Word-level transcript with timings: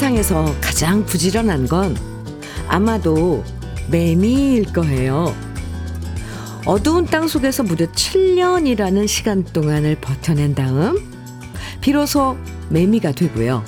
세상에서 0.00 0.46
가장 0.62 1.04
부지런한 1.04 1.68
건 1.68 1.94
아마도 2.68 3.44
매미일 3.90 4.72
거예요. 4.72 5.34
어두운 6.64 7.04
땅 7.04 7.28
속에서 7.28 7.62
무려 7.62 7.84
7년이라는 7.84 9.06
시간 9.06 9.44
동안을 9.44 9.96
버텨낸 10.00 10.54
다음 10.54 10.96
비로소 11.82 12.38
매미가 12.70 13.12
되고요. 13.12 13.62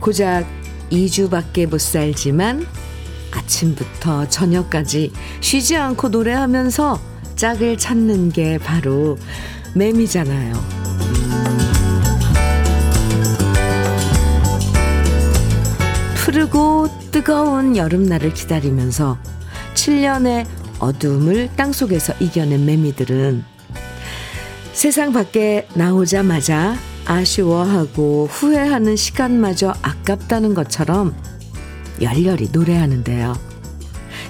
고작 0.00 0.48
2주밖에 0.90 1.68
못 1.68 1.80
살지만 1.80 2.66
아침부터 3.30 4.28
저녁까지 4.28 5.12
쉬지 5.40 5.76
않고 5.76 6.08
노래하면서 6.08 7.00
짝을 7.36 7.78
찾는 7.78 8.32
게 8.32 8.58
바로 8.58 9.16
매미잖아요. 9.76 10.77
푸르고 16.28 16.88
뜨거운 17.10 17.74
여름날을 17.74 18.34
기다리면서 18.34 19.16
7년의 19.72 20.46
어둠을 20.78 21.48
땅속에서 21.56 22.12
이겨낸 22.20 22.66
매미들은 22.66 23.42
세상 24.74 25.14
밖에 25.14 25.66
나오자마자 25.72 26.76
아쉬워하고 27.06 28.28
후회하는 28.30 28.96
시간마저 28.96 29.72
아깝다는 29.80 30.52
것처럼 30.52 31.14
열렬히 32.02 32.50
노래하는데요. 32.52 33.34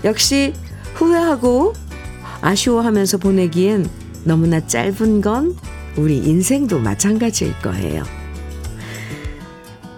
역시 0.04 0.52
후회하고 0.94 1.72
아쉬워하면서 2.42 3.18
보내기엔 3.18 3.90
너무나 4.22 4.64
짧은 4.64 5.20
건 5.20 5.56
우리 5.96 6.18
인생도 6.18 6.78
마찬가지일 6.78 7.58
거예요. 7.58 8.04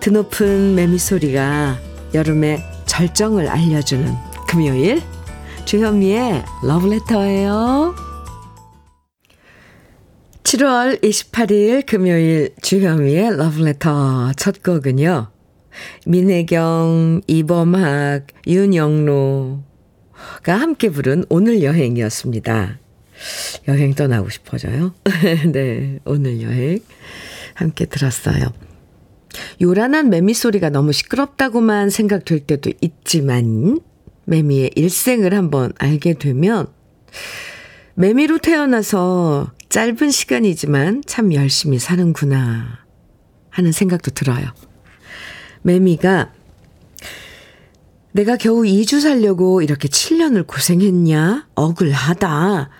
드높은 0.00 0.76
매미 0.76 0.98
소리가 0.98 1.89
여름의 2.12 2.62
절정을 2.86 3.48
알려주는 3.48 4.12
금요일 4.48 5.02
주현미의 5.64 6.44
러브레터예요. 6.64 7.94
7월 10.42 11.00
28일 11.02 11.86
금요일 11.86 12.54
주현미의 12.60 13.36
러브레터 13.36 14.32
첫 14.36 14.62
곡은요. 14.62 15.30
민혜경, 16.06 17.20
이범학, 17.28 18.26
윤영로가 18.46 19.62
함께 20.46 20.90
부른 20.90 21.24
오늘 21.28 21.62
여행이었습니다. 21.62 22.78
여행 23.68 23.94
떠나고 23.94 24.28
싶어져요. 24.30 24.94
네, 25.52 26.00
오늘 26.04 26.42
여행 26.42 26.80
함께 27.54 27.84
들었어요. 27.84 28.52
요란한 29.60 30.10
매미 30.10 30.34
소리가 30.34 30.70
너무 30.70 30.92
시끄럽다고만 30.92 31.90
생각될 31.90 32.40
때도 32.40 32.72
있지만 32.80 33.80
매미의 34.24 34.72
일생을 34.74 35.34
한번 35.34 35.72
알게 35.78 36.14
되면 36.14 36.66
매미로 37.94 38.38
태어나서 38.38 39.52
짧은 39.68 40.10
시간이지만 40.10 41.02
참 41.06 41.32
열심히 41.32 41.78
사는구나 41.78 42.80
하는 43.50 43.72
생각도 43.72 44.10
들어요. 44.10 44.52
매미가 45.62 46.32
내가 48.12 48.36
겨우 48.36 48.62
2주 48.62 49.00
살려고 49.00 49.62
이렇게 49.62 49.88
7년을 49.88 50.46
고생했냐? 50.46 51.48
억울하다. 51.54 52.70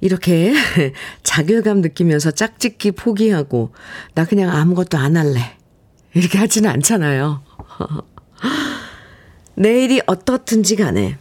이렇게 0.00 0.52
자괴감 1.22 1.80
느끼면서 1.80 2.30
짝짓기 2.30 2.92
포기하고 2.92 3.72
나 4.14 4.24
그냥 4.24 4.50
아무것도 4.50 4.98
안 4.98 5.16
할래. 5.16 5.57
이렇게 6.14 6.38
하지는 6.38 6.70
않잖아요. 6.70 7.42
내일이 9.54 10.00
어떻든지 10.06 10.76
간에 10.76 11.18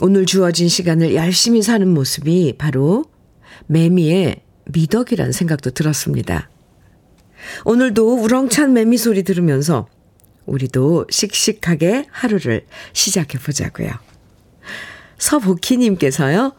오늘 0.00 0.26
주어진 0.26 0.68
시간을 0.68 1.14
열심히 1.14 1.62
사는 1.62 1.86
모습이 1.88 2.54
바로 2.58 3.04
매미의 3.66 4.42
미덕이란 4.66 5.32
생각도 5.32 5.70
들었습니다. 5.70 6.48
오늘도 7.64 8.22
우렁찬 8.22 8.72
매미 8.74 8.96
소리 8.96 9.22
들으면서 9.22 9.88
우리도 10.46 11.06
씩씩하게 11.10 12.06
하루를 12.10 12.66
시작해 12.92 13.38
보자고요. 13.38 13.90
서복희님께서요, 15.18 16.52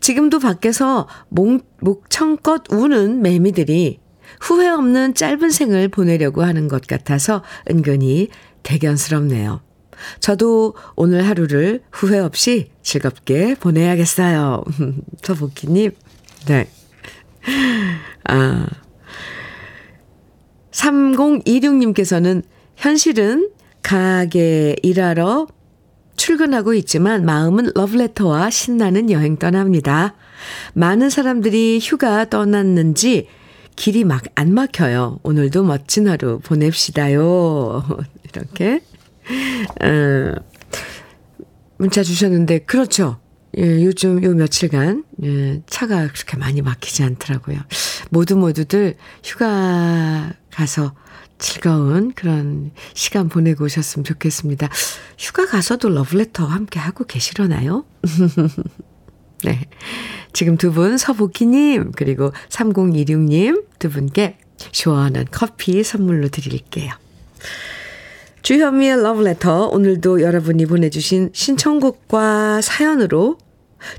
지금도 0.00 0.38
밖에서 0.38 1.08
목, 1.28 1.66
목청껏 1.80 2.64
우는 2.70 3.22
매미들이 3.22 4.01
후회 4.40 4.68
없는 4.68 5.14
짧은 5.14 5.50
생을 5.50 5.88
보내려고 5.88 6.42
하는 6.42 6.68
것 6.68 6.86
같아서 6.86 7.42
은근히 7.70 8.28
대견스럽네요. 8.62 9.60
저도 10.20 10.74
오늘 10.96 11.26
하루를 11.26 11.82
후회 11.92 12.18
없이 12.18 12.70
즐겁게 12.82 13.54
보내야겠어요. 13.54 14.64
서복희님, 15.22 15.92
네. 16.46 16.68
아. 18.28 18.66
3026님께서는 20.70 22.42
현실은 22.76 23.50
가게 23.82 24.74
일하러 24.82 25.46
출근하고 26.16 26.74
있지만 26.74 27.24
마음은 27.24 27.72
러브레터와 27.74 28.50
신나는 28.50 29.10
여행 29.10 29.36
떠납니다. 29.36 30.14
많은 30.74 31.10
사람들이 31.10 31.78
휴가 31.82 32.24
떠났는지 32.28 33.28
길이 33.76 34.04
막 34.04 34.22
안 34.34 34.52
막혀요. 34.54 35.20
오늘도 35.22 35.64
멋진 35.64 36.08
하루 36.08 36.38
보냅시다요. 36.40 37.82
이렇게. 38.24 38.80
어, 39.82 40.34
문자 41.78 42.02
주셨는데, 42.02 42.60
그렇죠. 42.60 43.18
예, 43.58 43.84
요즘 43.84 44.22
요 44.24 44.32
며칠간 44.34 45.04
예, 45.24 45.62
차가 45.66 46.06
그렇게 46.08 46.38
많이 46.38 46.62
막히지 46.62 47.02
않더라고요. 47.02 47.58
모두 48.10 48.36
모두들 48.36 48.96
휴가 49.22 50.32
가서 50.50 50.94
즐거운 51.38 52.12
그런 52.14 52.70
시간 52.94 53.28
보내고 53.28 53.64
오셨으면 53.64 54.04
좋겠습니다. 54.04 54.70
휴가 55.18 55.46
가서도 55.46 55.90
러브레터 55.90 56.46
함께 56.46 56.78
하고 56.78 57.04
계시려나요? 57.04 57.84
네. 59.44 59.60
지금 60.32 60.56
두 60.56 60.72
분, 60.72 60.96
서복희님, 60.96 61.92
그리고 61.96 62.32
3026님 62.48 63.64
두 63.78 63.90
분께 63.90 64.38
시원한 64.72 65.26
커피 65.30 65.82
선물로 65.82 66.28
드릴게요. 66.28 66.92
주현미의 68.42 69.02
러브레터, 69.02 69.68
오늘도 69.68 70.22
여러분이 70.22 70.66
보내주신 70.66 71.30
신청곡과 71.32 72.60
사연으로 72.60 73.38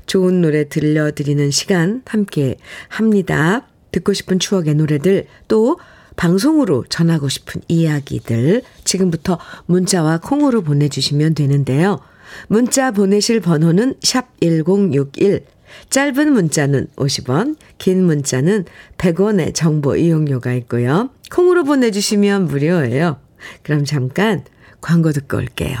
좋은 0.06 0.40
노래 0.40 0.68
들려드리는 0.68 1.50
시간 1.50 2.02
함께 2.06 2.56
합니다. 2.88 3.66
듣고 3.92 4.12
싶은 4.12 4.38
추억의 4.38 4.74
노래들, 4.74 5.26
또 5.48 5.78
방송으로 6.16 6.84
전하고 6.88 7.28
싶은 7.28 7.62
이야기들 7.68 8.62
지금부터 8.84 9.38
문자와 9.66 10.18
콩으로 10.18 10.62
보내주시면 10.62 11.34
되는데요. 11.34 12.00
문자 12.48 12.90
보내실 12.90 13.40
번호는 13.40 13.94
샵 14.02 14.28
1061, 14.40 15.44
짧은 15.90 16.32
문자는 16.32 16.86
50원, 16.96 17.56
긴 17.78 18.04
문자는 18.04 18.64
100원의 18.98 19.54
정보 19.54 19.96
이용료가 19.96 20.52
있고요. 20.54 21.10
콩으로 21.30 21.64
보내주시면 21.64 22.46
무료예요. 22.46 23.18
그럼 23.62 23.84
잠깐 23.84 24.44
광고 24.80 25.12
듣고 25.12 25.38
올게요. 25.38 25.78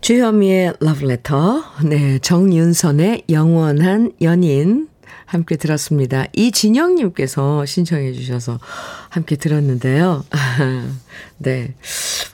주현미의 0.00 0.74
러브레터, 0.80 1.64
네, 1.88 2.18
정윤선의 2.18 3.24
영원한 3.30 4.12
연인 4.20 4.88
함께 5.24 5.56
들었습니다. 5.56 6.26
이진영님께서 6.34 7.66
신청해 7.66 8.12
주셔서 8.12 8.60
함께 9.08 9.36
들었는데요. 9.36 10.24
네. 11.38 11.74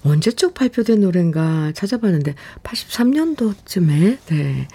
언제적 0.04 0.54
발표된 0.54 1.00
노래인가 1.00 1.72
찾아봤는데 1.74 2.34
83년도쯤에, 2.62 4.18
네. 4.26 4.68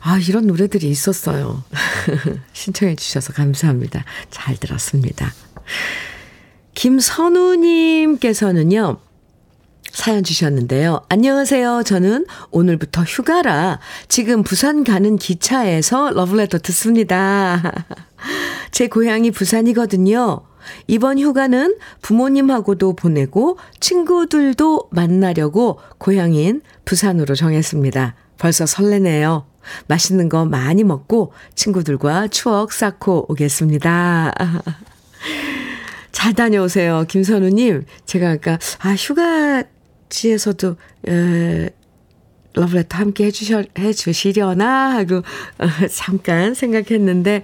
아, 0.00 0.18
이런 0.18 0.46
노래들이 0.46 0.88
있었어요. 0.88 1.62
신청해 2.52 2.96
주셔서 2.96 3.32
감사합니다. 3.32 4.04
잘 4.30 4.56
들었습니다. 4.56 5.32
김선우님께서는요, 6.74 8.98
사연 9.90 10.22
주셨는데요. 10.22 11.02
안녕하세요. 11.08 11.82
저는 11.84 12.26
오늘부터 12.50 13.02
휴가라 13.02 13.80
지금 14.08 14.42
부산 14.42 14.84
가는 14.84 15.16
기차에서 15.16 16.10
러브레터 16.10 16.58
듣습니다. 16.58 17.86
제 18.70 18.88
고향이 18.88 19.30
부산이거든요. 19.30 20.42
이번 20.86 21.18
휴가는 21.18 21.76
부모님하고도 22.02 22.94
보내고 22.94 23.58
친구들도 23.80 24.88
만나려고 24.90 25.80
고향인 25.98 26.62
부산으로 26.84 27.34
정했습니다. 27.34 28.14
벌써 28.38 28.66
설레네요. 28.66 29.46
맛있는 29.88 30.28
거 30.28 30.44
많이 30.44 30.84
먹고 30.84 31.32
친구들과 31.54 32.28
추억 32.28 32.72
쌓고 32.72 33.26
오겠습니다. 33.28 34.32
잘 36.12 36.34
다녀오세요. 36.34 37.04
김선우님. 37.08 37.84
제가 38.04 38.30
아까, 38.30 38.58
아, 38.80 38.94
휴가지에서도, 38.94 40.76
에, 41.08 41.70
러브레터 42.54 42.98
함께 42.98 43.26
해주셔, 43.26 43.64
해주시려나 43.78 44.96
하고, 44.96 45.18
어, 45.58 45.86
잠깐 45.90 46.54
생각했는데, 46.54 47.42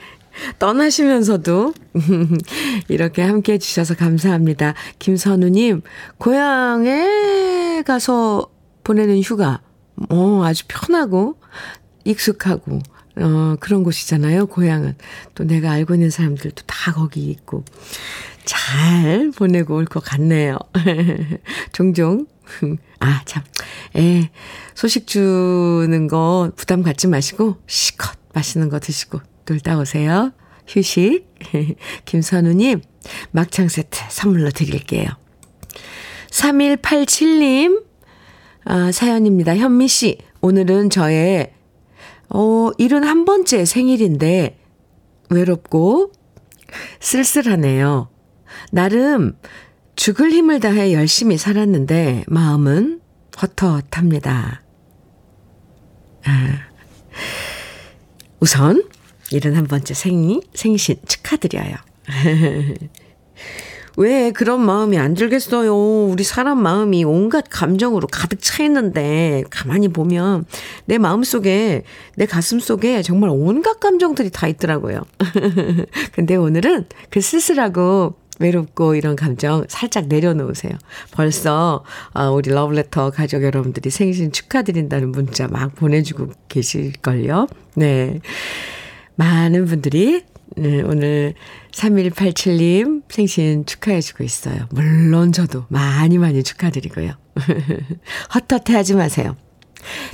떠나시면서도 0.58 1.72
이렇게 2.88 3.22
함께 3.22 3.54
해주셔서 3.54 3.94
감사합니다. 3.94 4.74
김선우님, 4.98 5.82
고향에 6.18 7.82
가서 7.86 8.50
보내는 8.84 9.20
휴가, 9.20 9.60
어, 10.10 10.42
아주 10.44 10.64
편하고, 10.68 11.38
익숙하고, 12.04 12.80
어, 13.18 13.56
그런 13.60 13.82
곳이잖아요, 13.82 14.46
고향은. 14.46 14.96
또 15.34 15.44
내가 15.44 15.70
알고 15.70 15.94
있는 15.94 16.10
사람들도 16.10 16.62
다 16.66 16.92
거기 16.92 17.30
있고. 17.30 17.64
잘 18.46 19.30
보내고 19.36 19.74
올 19.76 19.84
것 19.84 20.00
같네요. 20.02 20.56
종종. 21.72 22.26
아, 23.00 23.22
참. 23.24 23.42
에, 23.96 24.30
소식 24.74 25.06
주는 25.06 26.06
거 26.06 26.50
부담 26.56 26.82
갖지 26.82 27.08
마시고, 27.08 27.56
시컷 27.66 28.16
맛있는 28.32 28.68
거 28.68 28.78
드시고 28.78 29.20
놀다 29.46 29.78
오세요. 29.78 30.32
휴식. 30.68 31.26
김선우님, 32.06 32.80
막창 33.32 33.68
세트 33.68 34.00
선물로 34.08 34.50
드릴게요. 34.50 35.08
3187님, 36.30 37.82
아, 38.64 38.92
사연입니다. 38.92 39.56
현미 39.56 39.88
씨, 39.88 40.18
오늘은 40.40 40.90
저의 40.90 41.52
어, 42.28 42.70
71번째 42.78 43.64
생일인데 43.64 44.58
외롭고 45.30 46.12
쓸쓸하네요. 47.00 48.08
나름 48.70 49.36
죽을 49.96 50.30
힘을 50.30 50.60
다해 50.60 50.92
열심히 50.92 51.38
살았는데 51.38 52.24
마음은 52.28 53.00
헛헛합니다. 53.40 54.62
아, 56.24 56.58
우선 58.40 58.84
71번째 59.32 59.94
생일, 59.94 60.40
생신 60.54 60.96
축하드려요. 61.06 61.76
왜 63.96 64.30
그런 64.30 64.60
마음이 64.60 64.98
안 64.98 65.14
들겠어요? 65.14 65.74
우리 65.74 66.22
사람 66.22 66.62
마음이 66.62 67.04
온갖 67.04 67.46
감정으로 67.48 68.08
가득 68.08 68.40
차 68.42 68.62
있는데 68.64 69.42
가만히 69.48 69.88
보면 69.88 70.44
내 70.84 70.98
마음 70.98 71.24
속에 71.24 71.82
내 72.16 72.26
가슴 72.26 72.60
속에 72.60 73.00
정말 73.00 73.30
온갖 73.30 73.80
감정들이 73.80 74.28
다 74.30 74.48
있더라고요. 74.48 75.00
근데 76.12 76.36
오늘은 76.36 76.86
그 77.08 77.22
쓸쓸하고 77.22 78.16
외롭고 78.38 78.94
이런 78.94 79.16
감정 79.16 79.64
살짝 79.68 80.08
내려놓으세요. 80.08 80.72
벌써 81.12 81.84
어, 82.14 82.30
우리 82.30 82.50
러브레터 82.50 83.10
가족 83.10 83.42
여러분들이 83.42 83.90
생신 83.90 84.32
축하드린다는 84.32 85.12
문자 85.12 85.48
막 85.48 85.74
보내주고 85.74 86.32
계실걸요. 86.48 87.48
네. 87.74 88.20
많은 89.16 89.64
분들이 89.66 90.24
네, 90.56 90.82
오늘 90.82 91.34
3187님 91.72 93.02
생신 93.08 93.66
축하해주고 93.66 94.24
있어요. 94.24 94.66
물론 94.70 95.32
저도 95.32 95.64
많이 95.68 96.18
많이 96.18 96.42
축하드리고요. 96.42 97.12
헛헛해 98.34 98.76
하지 98.76 98.94
마세요. 98.94 99.36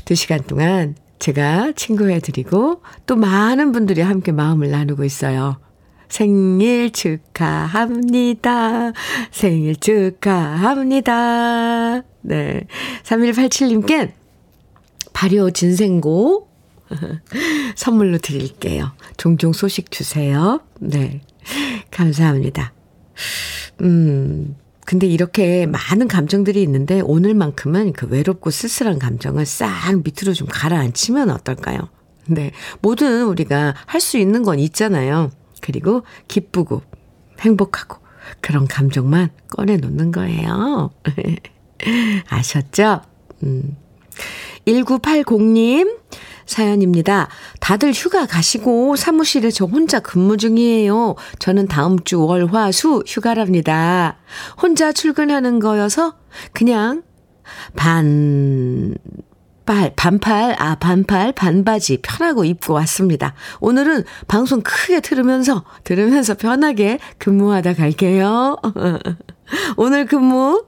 두 0.05 0.15
시간 0.15 0.41
동안 0.43 0.97
제가 1.19 1.73
친구해드리고 1.77 2.83
또 3.07 3.17
많은 3.17 3.73
분들이 3.73 4.01
함께 4.01 4.33
마음을 4.33 4.71
나누고 4.71 5.05
있어요. 5.05 5.61
생일 6.13 6.93
축하합니다. 6.93 8.93
생일 9.31 9.77
축하합니다. 9.77 11.13
네. 12.21 12.67
3187님께 13.03 14.13
발효 15.15 15.51
진생고 15.51 16.49
선물로 17.77 18.19
드릴게요. 18.19 18.93
종종 19.17 19.55
소식 19.55 19.91
주세요. 19.91 20.61
네. 20.81 21.23
감사합니다. 21.91 22.75
음, 23.81 24.55
근데 24.85 25.07
이렇게 25.07 25.65
많은 25.65 26.09
감정들이 26.09 26.61
있는데 26.63 27.01
오늘만큼은 27.01 27.95
그 27.95 28.07
외롭고 28.07 28.51
쓸쓸한 28.51 28.99
감정을 28.99 29.47
싹 29.47 29.71
밑으로 30.05 30.35
좀 30.35 30.47
가라앉히면 30.51 31.31
어떨까요? 31.31 31.89
네. 32.27 32.51
뭐든 32.83 33.25
우리가 33.25 33.75
할 33.87 34.03
수 34.03 34.19
있는 34.19 34.43
건 34.43 34.59
있잖아요. 34.59 35.31
그리고 35.63 36.03
기쁘고 36.29 36.83
행복하고 37.41 37.99
그런 38.43 38.67
감정만 38.69 39.31
꺼내놓는 39.49 40.13
거예요. 40.13 40.91
아셨죠? 42.29 43.01
음. 43.43 43.77
1980님, 44.67 45.99
사연입니다. 46.47 47.29
다들 47.61 47.93
휴가 47.93 48.27
가시고 48.27 48.97
사무실에 48.97 49.51
저 49.51 49.65
혼자 49.65 50.01
근무 50.01 50.37
중이에요. 50.37 51.17
저는 51.39 51.67
다음 51.67 51.99
주 52.05 52.25
월, 52.25 52.47
화, 52.47 52.71
수 52.71 53.03
휴가랍니다. 53.07 54.19
혼자 54.61 54.93
출근하는 54.93 55.59
거여서 55.59 56.17
그냥 56.53 57.03
반, 57.75 58.95
빨, 59.73 59.91
반팔, 59.97 60.57
아, 60.59 60.75
반팔, 60.75 61.33
반바지 61.33 62.01
편하고 62.03 62.45
입고 62.45 62.75
왔습니다. 62.75 63.33
오늘은 63.61 64.05
방송 64.29 64.61
크게 64.61 65.01
들으면서, 65.01 65.65
들으면서 65.83 66.35
편하게 66.35 66.99
근무하다 67.17 67.73
갈게요. 67.73 68.59
오늘 69.79 70.05
근무, 70.05 70.67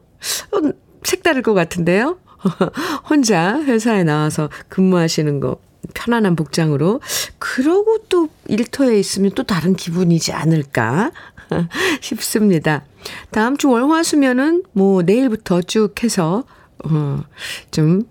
음, 0.55 0.73
색다를 1.03 1.43
것 1.43 1.53
같은데요? 1.53 2.17
혼자 3.11 3.61
회사에 3.61 4.05
나와서 4.05 4.49
근무하시는 4.71 5.39
거 5.39 5.59
편안한 5.93 6.35
복장으로 6.35 7.03
그러고 7.39 7.99
또 8.09 8.31
일터에 8.49 8.99
있으면 8.99 9.33
또 9.35 9.43
다른 9.43 9.77
기분이지 9.77 10.33
않을까 10.33 11.11
싶습니다. 12.01 12.87
다음 13.31 13.59
주 13.59 13.69
월화수면은 13.69 14.63
뭐 14.73 15.03
내일부터 15.03 15.61
쭉 15.61 16.03
해서 16.03 16.45
어 16.83 17.23
좀 17.71 18.03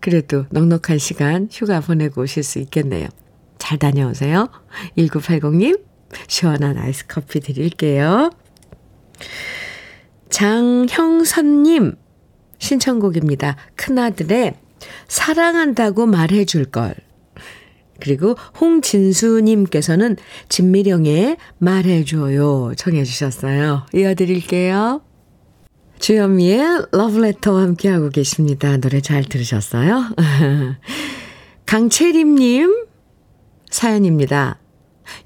그래도 0.00 0.46
넉넉한 0.50 0.98
시간 0.98 1.48
휴가 1.50 1.80
보내고 1.80 2.22
오실 2.22 2.42
수 2.42 2.58
있겠네요. 2.58 3.08
잘 3.58 3.78
다녀오세요. 3.78 4.48
1980님 4.96 5.80
시원한 6.26 6.78
아이스 6.78 7.06
커피 7.06 7.40
드릴게요. 7.40 8.30
장형선님 10.30 11.96
신청곡입니다. 12.58 13.56
큰아들의 13.76 14.54
사랑한다고 15.08 16.06
말해줄 16.06 16.66
걸. 16.66 16.94
그리고 18.00 18.34
홍진수님께서는 18.58 20.16
진미령의 20.48 21.36
말해줘요 21.58 22.72
청해 22.76 23.04
주셨어요. 23.04 23.86
이어드릴게요. 23.92 25.02
주현미의 26.00 26.86
러브레터와 26.92 27.60
함께하고 27.60 28.08
계십니다. 28.08 28.78
노래 28.78 29.02
잘 29.02 29.22
들으셨어요? 29.22 30.14
강채림님 31.66 32.86
사연입니다. 33.70 34.58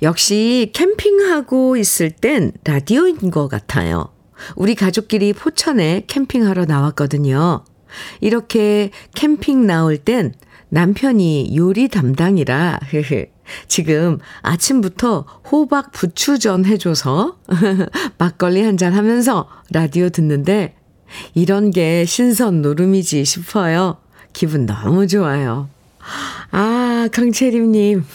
역시 0.02 0.72
캠핑하고 0.74 1.76
있을 1.76 2.10
땐 2.10 2.52
라디오인 2.64 3.30
것 3.30 3.46
같아요. 3.46 4.12
우리 4.56 4.74
가족끼리 4.74 5.32
포천에 5.32 6.04
캠핑하러 6.08 6.64
나왔거든요. 6.64 7.64
이렇게 8.20 8.90
캠핑 9.14 9.66
나올 9.68 9.96
땐 9.96 10.34
남편이 10.70 11.56
요리 11.56 11.86
담당이라, 11.86 12.80
지금 13.68 14.18
아침부터 14.42 15.26
호박 15.50 15.92
부추전 15.92 16.64
해줘서 16.64 17.38
막걸리 18.18 18.62
한잔 18.62 18.92
하면서 18.92 19.48
라디오 19.70 20.08
듣는데 20.08 20.76
이런 21.34 21.70
게 21.70 22.04
신선 22.04 22.62
노름이지 22.62 23.24
싶어요. 23.24 23.98
기분 24.32 24.66
너무 24.66 25.06
좋아요. 25.06 25.68
아, 26.50 27.08
강채림님. 27.12 28.04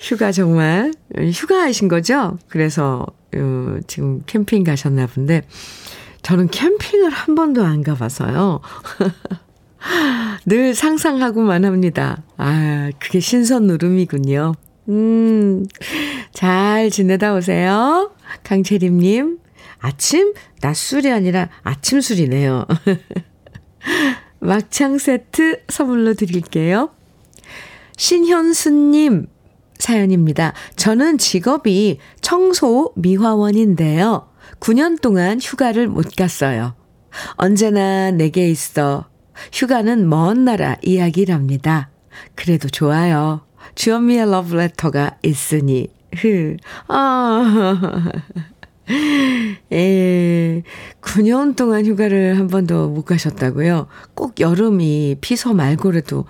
휴가 0.00 0.32
정말, 0.32 0.92
휴가하신 1.16 1.88
거죠? 1.88 2.38
그래서, 2.48 3.06
어, 3.34 3.78
지금 3.86 4.22
캠핑 4.26 4.64
가셨나 4.64 5.06
본데, 5.06 5.42
저는 6.22 6.48
캠핑을 6.48 7.10
한 7.10 7.34
번도 7.34 7.64
안 7.64 7.82
가봐서요. 7.82 8.60
늘 10.46 10.74
상상하고만 10.74 11.64
합니다. 11.64 12.22
아, 12.36 12.90
그게 12.98 13.20
신선 13.20 13.66
노름이군요. 13.66 14.54
음, 14.88 15.66
잘 16.32 16.90
지내다 16.90 17.34
오세요. 17.34 18.12
강채림님, 18.44 19.38
아침, 19.80 20.32
낮술이 20.62 21.10
아니라 21.10 21.48
아침 21.62 22.00
술이네요. 22.00 22.66
막창 24.40 24.98
세트 24.98 25.62
선물로 25.68 26.14
드릴게요. 26.14 26.90
신현수님, 27.96 29.26
사연입니다. 29.78 30.54
저는 30.76 31.18
직업이 31.18 31.98
청소 32.20 32.92
미화원인데요. 32.96 34.28
9년 34.60 35.00
동안 35.00 35.40
휴가를 35.40 35.88
못 35.88 36.14
갔어요. 36.16 36.74
언제나 37.36 38.10
내게 38.10 38.48
있어. 38.48 39.06
휴가는 39.52 40.08
먼 40.08 40.44
나라 40.44 40.76
이야기랍니다. 40.82 41.90
그래도 42.34 42.68
좋아요. 42.68 43.42
주현미의 43.74 44.30
러브레터가 44.30 45.18
있으니. 45.22 45.88
흐. 46.16 46.56
아. 46.88 48.10
예. 49.72 50.62
9년 51.02 51.56
동안 51.56 51.84
휴가를 51.84 52.38
한 52.38 52.48
번도 52.48 52.88
못 52.88 53.04
가셨다고요? 53.04 53.86
꼭 54.14 54.40
여름이 54.40 55.16
피서 55.20 55.52
말고라도 55.52 56.24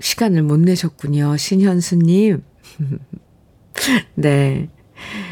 시간을 0.00 0.42
못 0.42 0.58
내셨군요. 0.60 1.36
신현수님. 1.36 2.42
네. 4.14 4.68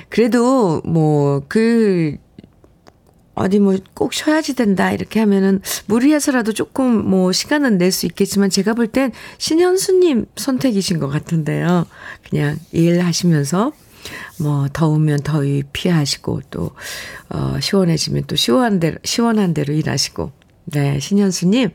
그래도 0.08 0.82
뭐, 0.84 1.42
그, 1.48 2.18
어디 3.36 3.58
뭐 3.60 3.76
꼭 3.94 4.12
쉬어야지 4.12 4.54
된다 4.54 4.90
이렇게 4.92 5.20
하면은 5.20 5.60
무리해서라도 5.86 6.52
조금 6.52 7.08
뭐 7.08 7.32
시간은 7.32 7.78
낼 7.78 7.92
수 7.92 8.06
있겠지만 8.06 8.50
제가 8.50 8.74
볼 8.74 8.88
땐 8.88 9.12
신현수님 9.38 10.26
선택이신 10.36 10.98
것 10.98 11.08
같은데요. 11.08 11.86
그냥 12.28 12.58
일하시면서 12.72 13.72
뭐 14.40 14.68
더우면 14.72 15.20
더위 15.20 15.62
피하시고 15.72 16.42
또 16.50 16.70
어, 17.28 17.58
시원해지면 17.60 18.24
또 18.26 18.36
시원한 18.36 18.80
대로 18.80 18.96
시원한 19.04 19.52
대로 19.54 19.72
일하시고 19.74 20.32
네 20.66 20.98
신현수님 21.00 21.70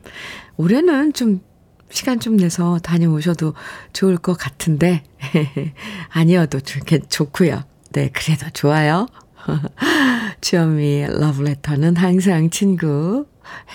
올해는 0.57 1.13
좀 1.13 1.41
시간 1.89 2.19
좀 2.19 2.37
내서 2.37 2.79
다녀오셔도 2.79 3.53
좋을 3.93 4.17
것 4.17 4.37
같은데 4.37 5.03
아니어도 6.09 6.61
좋겠 6.61 7.09
좋고요. 7.09 7.63
네 7.91 8.09
그래도 8.13 8.45
좋아요. 8.53 9.07
주현미의 10.41 11.19
러브레터는 11.19 11.95
항상 11.95 12.49
친구 12.49 13.25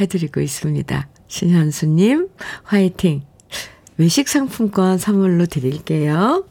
해드리고 0.01 0.41
있습니다. 0.41 1.09
신현수님, 1.29 2.29
화이팅! 2.65 3.23
외식 3.97 4.29
상품권 4.29 4.99
선물로 4.99 5.47
드릴게요. 5.47 6.45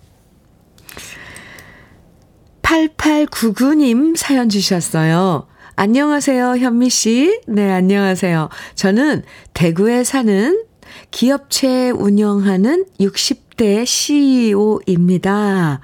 8899님 2.64 4.16
사연 4.16 4.50
주셨어요. 4.50 5.48
안녕하세요, 5.76 6.58
현미 6.58 6.90
씨. 6.90 7.42
네, 7.48 7.70
안녕하세요. 7.72 8.50
저는 8.76 9.24
대구에 9.54 10.04
사는 10.04 10.64
기업체 11.12 11.92
운영하는 11.92 12.86
60대 13.00 13.86
CEO입니다. 13.86 15.82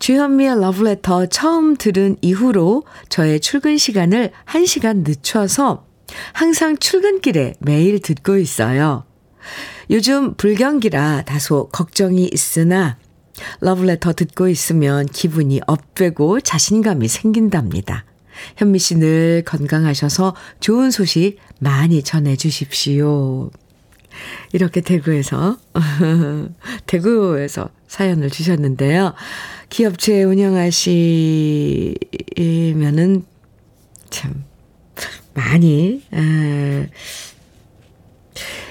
주현미의 0.00 0.60
러브레터 0.60 1.26
처음 1.26 1.76
들은 1.76 2.16
이후로 2.22 2.84
저의 3.10 3.38
출근 3.38 3.76
시간을 3.76 4.32
1시간 4.46 5.06
늦춰서 5.06 5.84
항상 6.32 6.76
출근길에 6.78 7.54
매일 7.60 8.00
듣고 8.00 8.38
있어요. 8.38 9.04
요즘 9.90 10.34
불경기라 10.34 11.22
다소 11.26 11.68
걱정이 11.68 12.28
있으나 12.32 12.96
러브레터 13.60 14.14
듣고 14.14 14.48
있으면 14.48 15.06
기분이 15.06 15.60
업되고 15.66 16.40
자신감이 16.40 17.06
생긴답니다. 17.06 18.06
현미 18.56 18.78
씨 18.78 18.94
늘 18.96 19.42
건강하셔서 19.44 20.34
좋은 20.60 20.90
소식 20.90 21.36
많이 21.58 22.02
전해 22.02 22.36
주십시오. 22.36 23.50
이렇게 24.52 24.80
대구에서, 24.80 25.58
대구에서 26.86 27.68
사연을 27.86 28.30
주셨는데요. 28.30 29.14
기업체 29.70 30.22
운영하시면은 30.24 31.94
참 34.10 34.44
많이, 35.32 36.02
에, 36.12 36.90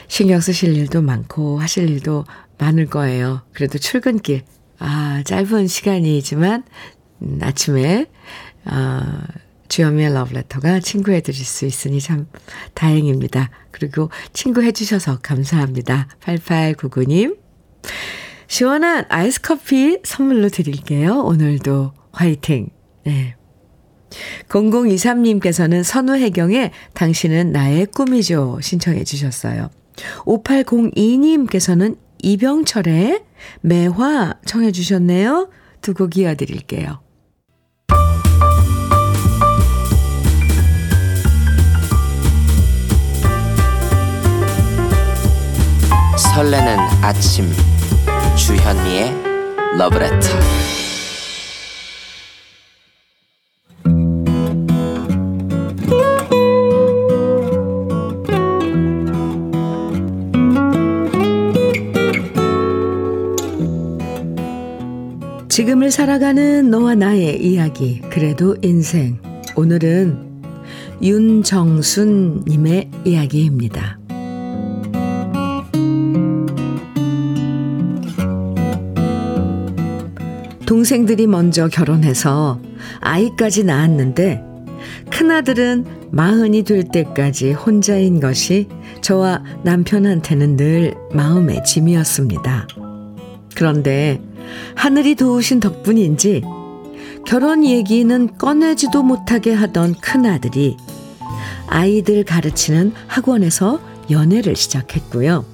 신경 0.08 0.40
쓰실 0.40 0.76
일도 0.76 1.02
많고 1.02 1.60
하실 1.60 1.90
일도 1.90 2.26
많을 2.58 2.86
거예요. 2.88 3.42
그래도 3.54 3.78
출근길 3.80 4.44
아, 4.80 5.24
짧은 5.26 5.68
시간이지만, 5.68 6.64
음, 7.22 7.40
아침에, 7.42 8.06
아, 8.66 9.26
주현미의 9.68 10.14
러브레터가 10.14 10.80
친구해 10.80 11.22
드릴 11.22 11.46
수 11.46 11.66
있으니 11.66 12.00
참 12.02 12.28
다행입니다. 12.74 13.52
그리고 13.72 14.10
친구 14.34 14.64
해주셔서 14.64 15.20
감사합니다. 15.20 16.08
8899님. 16.22 17.38
시원한 18.50 19.06
아이스 19.10 19.42
커피 19.42 20.00
선물로 20.04 20.50
드릴게요. 20.50 21.22
오늘도 21.22 21.94
화이팅. 22.12 22.70
네. 23.06 23.36
0023님께서는 24.50 25.84
선우혜경의 25.84 26.72
당신은 26.96 27.52
나의 27.52 27.86
꿈이죠. 27.86 28.58
신청해 28.62 29.04
주셨어요. 29.04 29.70
5802님께서는 30.26 31.98
이병철의 32.24 33.24
매화 33.62 34.34
청해 34.46 34.72
주셨네요. 34.72 35.50
두 35.82 35.94
곡 35.94 36.18
이어드릴게요. 36.18 37.00
설레는 46.36 46.78
아침 47.02 47.46
주현미의 48.40 49.14
러브레터 49.78 50.28
지금을 65.50 65.92
살아가는 65.92 66.70
너와 66.70 66.96
나의 66.96 67.46
이야기, 67.46 68.00
그래도 68.10 68.56
인생. 68.62 69.20
오늘은 69.58 70.42
윤정순 71.02 72.46
님의 72.48 72.90
이야기입니다. 73.04 73.99
동생들이 80.70 81.26
먼저 81.26 81.68
결혼해서 81.68 82.60
아이까지 83.00 83.64
낳았는데 83.64 84.40
큰아들은 85.10 85.84
마흔이 86.12 86.62
될 86.62 86.84
때까지 86.84 87.54
혼자인 87.54 88.20
것이 88.20 88.68
저와 89.02 89.44
남편한테는 89.64 90.58
늘 90.58 90.94
마음의 91.12 91.64
짐이었습니다. 91.64 92.68
그런데 93.56 94.22
하늘이 94.76 95.16
도우신 95.16 95.60
덕분인지 95.60 96.44
결혼 97.26 97.66
얘기는 97.66 98.38
꺼내지도 98.38 99.02
못하게 99.02 99.54
하던 99.54 99.96
큰아들이 99.96 100.78
아이들 101.66 102.24
가르치는 102.24 102.94
학원에서 103.08 103.82
연애를 104.12 104.56
시작했고요. 104.56 105.46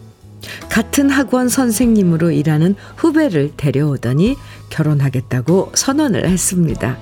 같은 0.69 1.09
학원 1.09 1.49
선생님으로 1.49 2.31
일하는 2.31 2.75
후배를 2.97 3.53
데려오더니 3.57 4.35
결혼하겠다고 4.69 5.71
선언을 5.73 6.27
했습니다. 6.27 6.97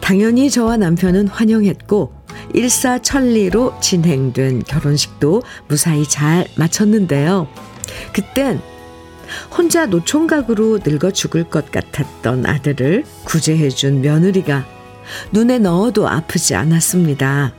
당연히 0.00 0.50
저와 0.50 0.76
남편은 0.76 1.28
환영했고 1.28 2.12
일사천리로 2.54 3.80
진행된 3.80 4.64
결혼식도 4.64 5.42
무사히 5.68 6.08
잘 6.08 6.46
마쳤는데요. 6.56 7.48
그땐 8.12 8.60
혼자 9.56 9.86
노총각으로 9.86 10.80
늙어 10.84 11.12
죽을 11.12 11.44
것 11.44 11.70
같았던 11.70 12.46
아들을 12.46 13.04
구제해준 13.24 14.02
며느리가 14.02 14.66
눈에 15.32 15.58
넣어도 15.58 16.08
아프지 16.08 16.54
않았습니다. 16.54 17.52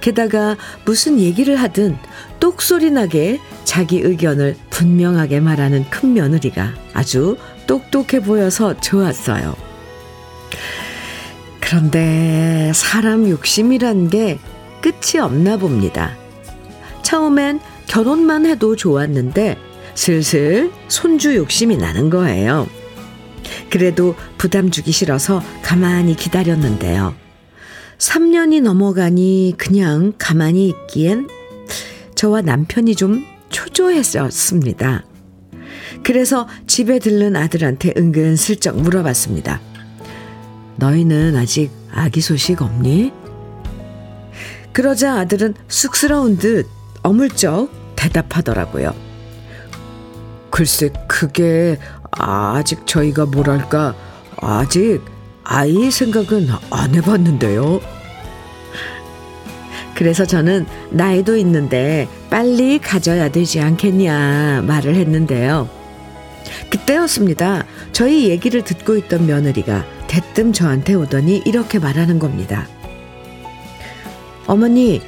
게다가 0.00 0.56
무슨 0.84 1.18
얘기를 1.18 1.56
하든 1.56 1.96
똑소리 2.40 2.90
나게 2.90 3.40
자기 3.64 4.00
의견을 4.00 4.56
분명하게 4.70 5.40
말하는 5.40 5.88
큰 5.90 6.14
며느리가 6.14 6.72
아주 6.92 7.36
똑똑해 7.66 8.20
보여서 8.20 8.78
좋았어요. 8.80 9.56
그런데 11.60 12.70
사람 12.74 13.28
욕심이란 13.28 14.08
게 14.08 14.38
끝이 14.80 15.20
없나 15.20 15.56
봅니다. 15.56 16.16
처음엔 17.02 17.60
결혼만 17.86 18.46
해도 18.46 18.76
좋았는데 18.76 19.56
슬슬 19.94 20.70
손주 20.88 21.34
욕심이 21.36 21.76
나는 21.76 22.10
거예요. 22.10 22.68
그래도 23.70 24.14
부담 24.38 24.70
주기 24.70 24.92
싫어서 24.92 25.42
가만히 25.62 26.14
기다렸는데요. 26.14 27.25
3년이 27.98 28.62
넘어가니 28.62 29.54
그냥 29.56 30.12
가만히 30.18 30.68
있기엔 30.68 31.28
저와 32.14 32.42
남편이 32.42 32.94
좀 32.96 33.24
초조했었습니다. 33.50 35.04
그래서 36.02 36.46
집에 36.66 36.98
들른 36.98 37.36
아들한테 37.36 37.94
은근슬쩍 37.96 38.80
물어봤습니다. 38.80 39.60
너희는 40.76 41.36
아직 41.36 41.70
아기 41.92 42.20
소식 42.20 42.62
없니? 42.62 43.12
그러자 44.72 45.20
아들은 45.20 45.54
쑥스러운 45.68 46.36
듯 46.36 46.66
어물쩍 47.02 47.70
대답하더라고요. 47.96 48.94
글쎄, 50.50 50.92
그게 51.08 51.78
아직 52.10 52.86
저희가 52.86 53.26
뭐랄까, 53.26 53.94
아직 54.36 55.00
아이 55.48 55.90
생각은 55.90 56.48
안 56.70 56.94
해봤는데요. 56.94 57.80
그래서 59.94 60.26
저는 60.26 60.66
나이도 60.90 61.36
있는데 61.36 62.08
빨리 62.28 62.78
가져야 62.78 63.30
되지 63.30 63.60
않겠냐 63.60 64.64
말을 64.66 64.96
했는데요. 64.96 65.68
그때였습니다. 66.68 67.64
저희 67.92 68.28
얘기를 68.28 68.62
듣고 68.62 68.96
있던 68.96 69.26
며느리가 69.26 69.86
대뜸 70.08 70.52
저한테 70.52 70.94
오더니 70.94 71.42
이렇게 71.44 71.78
말하는 71.78 72.18
겁니다. 72.18 72.66
어머니, 74.46 75.00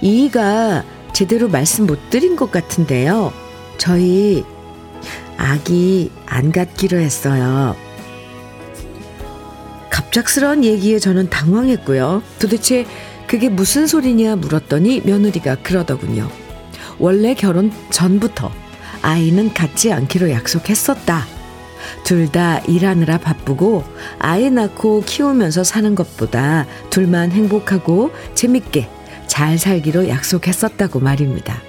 이이가 0.00 0.84
제대로 1.12 1.48
말씀 1.48 1.86
못 1.86 2.10
드린 2.10 2.36
것 2.36 2.50
같은데요. 2.50 3.32
저희 3.78 4.44
아기 5.36 6.10
안 6.26 6.52
갖기로 6.52 6.98
했어요. 6.98 7.76
갑작스러운 10.16 10.64
얘기에 10.64 10.98
저는 10.98 11.28
당황했고요. 11.28 12.22
도대체 12.38 12.86
그게 13.26 13.50
무슨 13.50 13.86
소리냐 13.86 14.36
물었더니 14.36 15.02
며느리가 15.04 15.56
그러더군요. 15.56 16.30
원래 16.98 17.34
결혼 17.34 17.70
전부터 17.90 18.50
아이는 19.02 19.52
갖지 19.52 19.92
않기로 19.92 20.30
약속했었다. 20.30 21.26
둘 22.04 22.32
다 22.32 22.60
일하느라 22.60 23.18
바쁘고 23.18 23.84
아이 24.18 24.50
낳고 24.50 25.02
키우면서 25.04 25.64
사는 25.64 25.94
것보다 25.94 26.66
둘만 26.88 27.32
행복하고 27.32 28.10
재밌게 28.34 28.88
잘 29.26 29.58
살기로 29.58 30.08
약속했었다고 30.08 31.00
말입니다. 31.00 31.65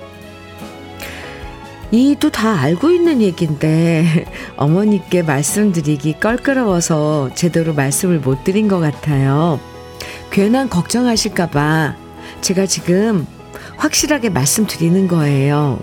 이도 1.92 2.30
다 2.30 2.60
알고 2.60 2.92
있는 2.92 3.22
얘기인데 3.22 4.26
어머니께 4.58 5.22
말씀드리기 5.24 6.20
껄끄러워서 6.20 7.32
제대로 7.34 7.74
말씀을 7.74 8.20
못 8.20 8.44
드린 8.44 8.68
것 8.68 8.80
같아요. 8.80 9.60
괜한 10.32 10.70
걱정하실까봐 10.70 11.96
제가 12.42 12.66
지금 12.66 13.26
확실하게 13.78 14.30
말씀드리는 14.30 15.08
거예요. 15.08 15.80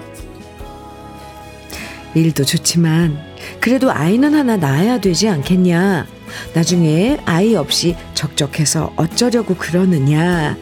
일도 2.15 2.45
좋지만 2.45 3.19
그래도 3.61 3.91
아이는 3.91 4.35
하나 4.35 4.57
낳아야 4.57 5.01
되지 5.01 5.29
않겠냐. 5.29 6.07
나중에 6.53 7.19
아이 7.25 7.55
없이 7.55 7.97
적적해서 8.15 8.93
어쩌려고 8.97 9.55
그러느냐. 9.55 10.57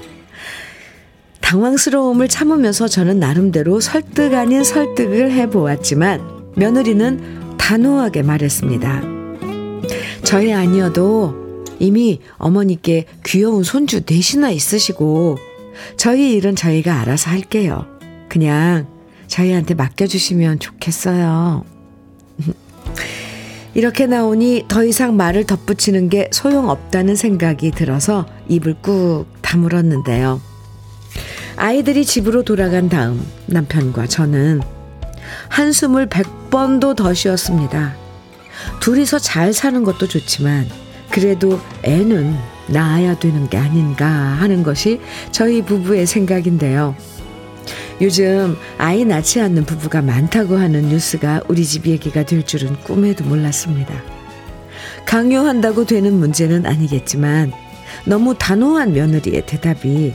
당황스러움을 1.53 2.29
참으면서 2.29 2.89
저는 2.89 3.21
나름대로 3.21 3.79
설득 3.79 4.33
아닌 4.33 4.65
설득을 4.65 5.33
해보았지만 5.33 6.53
며느리는 6.57 7.59
단호하게 7.59 8.23
말했습니다. 8.23 9.03
저희 10.25 10.55
아니어도 10.55 11.67
이미 11.79 12.21
어머니께 12.39 13.05
귀여운 13.27 13.65
손주 13.65 14.01
넷이나 14.09 14.49
있으시고 14.49 15.37
저희 15.99 16.33
일은 16.37 16.57
저희가 16.57 17.01
알아서 17.03 17.31
할게요. 17.31 17.85
그냥 18.31 18.87
저희한테 19.27 19.75
맡겨주시면 19.75 20.59
좋겠어요. 20.59 21.65
이렇게 23.75 24.07
나오니 24.07 24.65
더 24.69 24.85
이상 24.85 25.19
말을 25.19 25.45
덧붙이는 25.45 26.09
게 26.09 26.31
소용없다는 26.33 27.15
생각이 27.15 27.73
들어서 27.73 28.27
입을 28.49 28.77
꾹 28.81 29.27
다물었는데요. 29.43 30.52
아이들이 31.63 32.05
집으로 32.05 32.43
돌아간 32.43 32.89
다음 32.89 33.25
남편과 33.47 34.09
저는 34.09 34.63
한숨을 35.49 36.09
100번도 36.09 36.97
더 36.97 37.15
쉬었습니다. 37.15 37.95
둘이서 38.81 39.21
잘 39.21 39.53
사는 39.53 39.85
것도 39.85 40.09
좋지만 40.09 40.67
그래도 41.13 41.61
애는 41.85 42.37
낳아야 42.67 43.17
되는 43.17 43.49
게 43.49 43.59
아닌가 43.59 44.09
하는 44.09 44.65
것이 44.65 45.01
저희 45.31 45.63
부부의 45.63 46.05
생각인데요. 46.05 46.97
요즘 48.01 48.57
아이 48.79 49.05
낳지 49.05 49.41
않는 49.41 49.65
부부가 49.65 50.03
많다고 50.03 50.57
하는 50.57 50.89
뉴스가 50.89 51.43
우리 51.47 51.65
집 51.65 51.87
얘기가 51.87 52.25
될 52.25 52.45
줄은 52.45 52.75
꿈에도 52.81 53.23
몰랐습니다. 53.23 53.95
강요한다고 55.07 55.85
되는 55.85 56.13
문제는 56.13 56.67
아니겠지만 56.67 57.53
너무 58.05 58.35
단호한 58.37 58.95
며느리의 58.95 59.47
대답이 59.47 60.13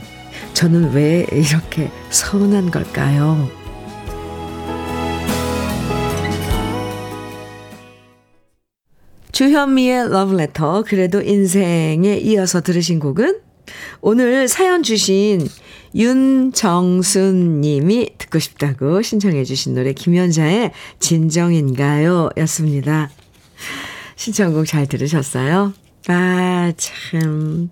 저는 0.54 0.92
왜 0.92 1.26
이렇게 1.30 1.90
서운한 2.10 2.70
걸까요? 2.70 3.48
주현미의 9.32 10.10
러브레터 10.10 10.82
그래도 10.84 11.22
인생에 11.22 12.18
이어서 12.18 12.60
들으신 12.60 12.98
곡은 12.98 13.40
오늘 14.00 14.48
사연 14.48 14.82
주신 14.82 15.46
윤정순 15.94 17.60
님이 17.60 18.10
듣고 18.18 18.38
싶다고 18.38 19.00
신청해 19.00 19.44
주신 19.44 19.74
노래 19.74 19.92
김연자의 19.92 20.72
진정인가요? 20.98 22.30
였습니다. 22.38 23.10
신청곡 24.16 24.66
잘 24.66 24.86
들으셨어요? 24.86 25.72
아, 26.08 26.72
참. 26.76 27.70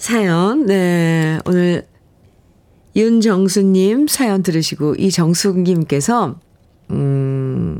사연, 0.00 0.64
네. 0.64 1.38
오늘 1.44 1.86
윤정수님 2.96 4.08
사연 4.08 4.42
들으시고 4.42 4.94
이정숙님께서, 4.94 6.40
음, 6.90 7.78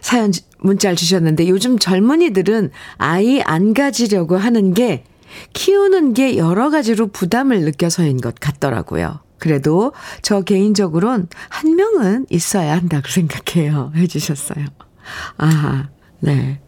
사연, 0.00 0.30
문자를 0.60 0.94
주셨는데 0.94 1.48
요즘 1.48 1.80
젊은이들은 1.80 2.70
아이 2.96 3.42
안 3.42 3.74
가지려고 3.74 4.36
하는 4.36 4.72
게 4.72 5.02
키우는 5.52 6.14
게 6.14 6.36
여러 6.36 6.70
가지로 6.70 7.08
부담을 7.08 7.62
느껴서인 7.62 8.20
것 8.20 8.36
같더라고요. 8.36 9.18
그래도 9.38 9.92
저 10.22 10.42
개인적으론 10.42 11.26
한 11.48 11.74
명은 11.74 12.26
있어야 12.30 12.76
한다고 12.76 13.08
생각해요. 13.08 13.90
해주셨어요. 13.98 14.64
아, 15.38 15.88
네. 16.20 16.60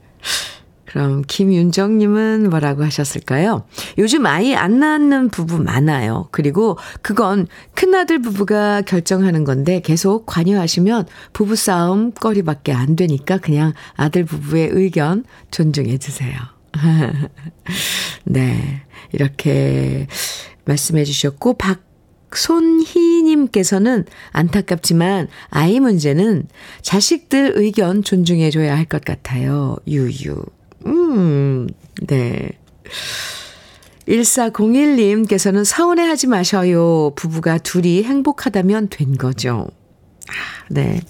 그럼 0.94 1.24
김윤정님은 1.26 2.50
뭐라고 2.50 2.84
하셨을까요? 2.84 3.66
요즘 3.98 4.26
아이 4.26 4.54
안 4.54 4.78
낳는 4.78 5.28
부부 5.28 5.58
많아요. 5.58 6.28
그리고 6.30 6.78
그건 7.02 7.48
큰아들 7.74 8.22
부부가 8.22 8.80
결정하는 8.82 9.42
건데 9.42 9.80
계속 9.80 10.24
관여하시면 10.24 11.06
부부싸움 11.32 12.12
거리밖에 12.12 12.72
안 12.72 12.94
되니까 12.94 13.38
그냥 13.38 13.72
아들 13.96 14.24
부부의 14.24 14.68
의견 14.70 15.24
존중해 15.50 15.98
주세요. 15.98 16.32
네. 18.22 18.82
이렇게 19.10 20.06
말씀해 20.66 21.02
주셨고, 21.02 21.54
박 21.54 21.82
손희님께서는 22.32 24.04
안타깝지만 24.30 25.28
아이 25.50 25.80
문제는 25.80 26.46
자식들 26.82 27.52
의견 27.56 28.02
존중해줘야 28.02 28.76
할 28.76 28.84
것 28.86 29.04
같아요. 29.04 29.76
유유. 29.86 30.36
음, 30.86 31.68
네. 32.06 32.50
1401님께서는 34.08 35.64
서운해 35.64 36.02
하지 36.04 36.26
마셔요. 36.26 37.12
부부가 37.16 37.58
둘이 37.58 38.02
행복하다면 38.02 38.88
된 38.90 39.16
거죠. 39.16 39.68
아, 40.28 40.64
네. 40.68 41.00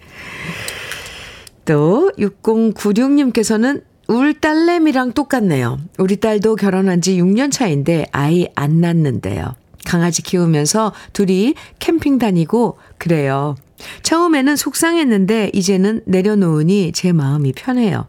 또, 1.65 2.11
6096님께서는 2.19 3.83
울 4.07 4.39
딸내미랑 4.39 5.13
똑같네요. 5.13 5.79
우리 5.99 6.17
딸도 6.17 6.57
결혼한 6.57 7.01
지 7.01 7.17
6년 7.17 7.51
차인데 7.51 8.07
아이 8.13 8.47
안 8.55 8.81
낳는데요. 8.81 9.55
강아지 9.85 10.23
키우면서 10.23 10.93
둘이 11.13 11.55
캠핑 11.79 12.19
다니고 12.19 12.79
그래요. 12.99 13.55
처음에는 14.03 14.57
속상했는데 14.57 15.51
이제는 15.53 16.03
내려놓으니 16.07 16.93
제 16.93 17.13
마음이 17.13 17.53
편해요. 17.53 18.07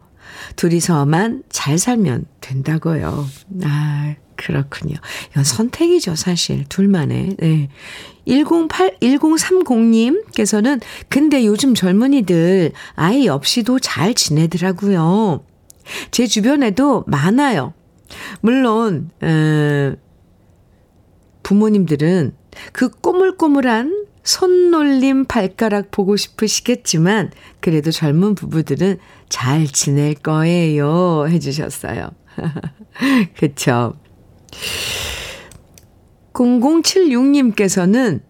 둘이서만 0.56 1.44
잘 1.50 1.78
살면 1.78 2.26
된다고요. 2.42 3.26
아, 3.64 4.16
그렇군요. 4.36 4.96
이건 5.32 5.44
선택이죠, 5.44 6.16
사실. 6.16 6.66
둘만의. 6.70 7.38
네. 7.38 7.70
108, 8.28 8.98
1030님께서는 9.02 10.82
근데 11.10 11.46
요즘 11.46 11.74
젊은이들 11.74 12.72
아이 12.96 13.28
없이도 13.28 13.80
잘 13.80 14.14
지내더라고요. 14.14 15.46
제 16.12 16.26
주변에도 16.26 17.04
많아요. 17.08 17.74
물론, 18.42 19.10
어, 19.22 19.94
부모님들은 21.44 22.36
그 22.72 22.90
꼬물꼬물한 22.90 24.06
손놀림 24.26 25.24
발가락 25.24 25.92
보고 25.92 26.18
싶으시겠지만, 26.18 27.32
그래도 27.62 27.92
젊은 27.92 28.36
부부들은 28.36 28.98
잘 29.30 29.66
지낼 29.68 30.16
거예요. 30.16 31.28
해주셨어요. 31.30 32.10
그쵸. 33.40 33.94
0076님께서는 36.34 38.22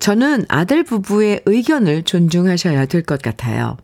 저는 0.00 0.46
아들 0.48 0.82
부부의 0.82 1.42
의견을 1.46 2.02
존중하셔야 2.02 2.86
될 2.86 3.02
것 3.04 3.22
같아요. 3.22 3.76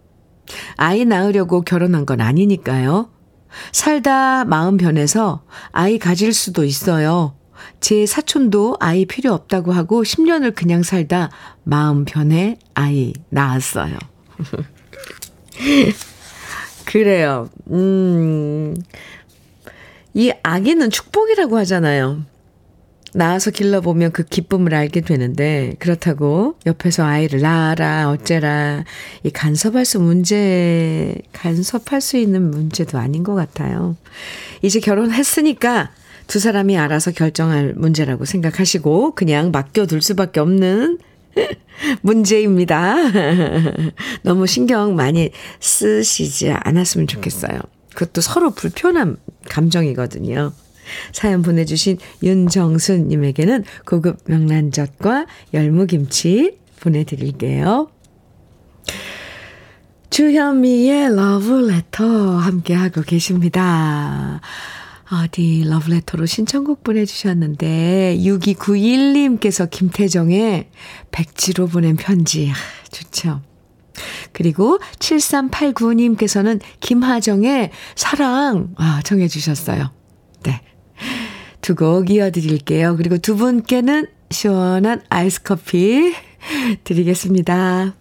아이 0.77 1.05
낳으려고 1.05 1.61
결혼한 1.63 2.07
건 2.07 2.21
아니니까요. 2.21 3.11
살다 3.73 4.45
마음 4.45 4.77
변해서 4.79 5.45
아이 5.71 5.99
가질 5.99 6.33
수도 6.33 6.65
있어요. 6.65 7.38
제 7.81 8.07
사촌도 8.07 8.77
아이 8.81 9.07
필요 9.07 9.33
없다고 9.33 9.73
하고 9.73 10.03
10년을 10.03 10.55
그냥 10.55 10.83
살다 10.83 11.31
마음 11.65 12.05
변해 12.05 12.59
아이 12.75 13.13
낳았어요. 13.31 13.97
그래요. 16.85 17.49
음, 17.71 18.77
이 20.15 20.33
아기는 20.43 20.91
축복이라고 20.91 21.57
하잖아요. 21.59 22.25
낳아서 23.15 23.51
길러보면 23.51 24.13
그 24.13 24.23
기쁨을 24.23 24.75
알게 24.75 25.01
되는데, 25.01 25.75
그렇다고 25.79 26.57
옆에서 26.67 27.05
아이를 27.05 27.41
낳아라, 27.41 28.11
어째라, 28.11 28.85
이 29.23 29.31
간섭할 29.31 29.85
수 29.85 30.01
문제, 30.01 31.15
간섭할 31.33 32.01
수 32.01 32.17
있는 32.17 32.51
문제도 32.51 32.99
아닌 32.99 33.23
것 33.23 33.35
같아요. 33.35 33.97
이제 34.63 34.81
결혼했으니까 34.81 35.91
두 36.29 36.39
사람이 36.39 36.79
알아서 36.79 37.11
결정할 37.11 37.75
문제라고 37.75 38.25
생각하시고, 38.25 39.17
그냥 39.17 39.51
맡겨둘 39.51 40.03
수밖에 40.03 40.39
없는 40.41 40.99
문제입니다. 42.03 42.97
너무 44.23 44.47
신경 44.47 44.95
많이 44.95 45.31
쓰시지 45.59 46.51
않았으면 46.51 47.07
좋겠어요. 47.09 47.59
그것도 47.95 48.21
서로 48.21 48.51
불편한 48.51 49.17
감정이거든요. 49.49 50.53
사연 51.13 51.43
보내주신 51.43 51.99
윤정순님에게는 52.23 53.65
고급 53.87 54.19
명란젓과 54.27 55.27
열무김치 55.55 56.59
보내드릴게요. 56.81 57.91
주현미의 60.11 61.15
러브레터 61.15 62.05
함께하고 62.39 63.03
계십니다. 63.03 64.41
어디 65.11 65.65
러브레터로 65.67 66.27
신청곡 66.27 66.85
보내주셨는데 66.85 68.19
6291님께서 68.21 69.69
김태정의 69.71 70.69
백지로 71.11 71.67
보낸 71.67 71.97
편지 71.97 72.51
아, 72.51 72.55
좋죠. 72.91 73.43
그리고 74.33 74.79
7389님께서는 74.99 76.61
김하정의 76.81 77.71
사랑 77.97 78.75
아, 78.77 79.01
정해 79.05 79.29
주셨어요. 79.29 79.93
네. 80.43 80.61
두 81.61 81.75
곡 81.75 82.11
이어드릴게요. 82.11 82.97
그리고 82.97 83.19
두 83.19 83.37
분께는 83.37 84.07
시원한 84.31 85.03
아이스 85.09 85.43
커피 85.43 86.15
드리겠습니다. 86.85 87.98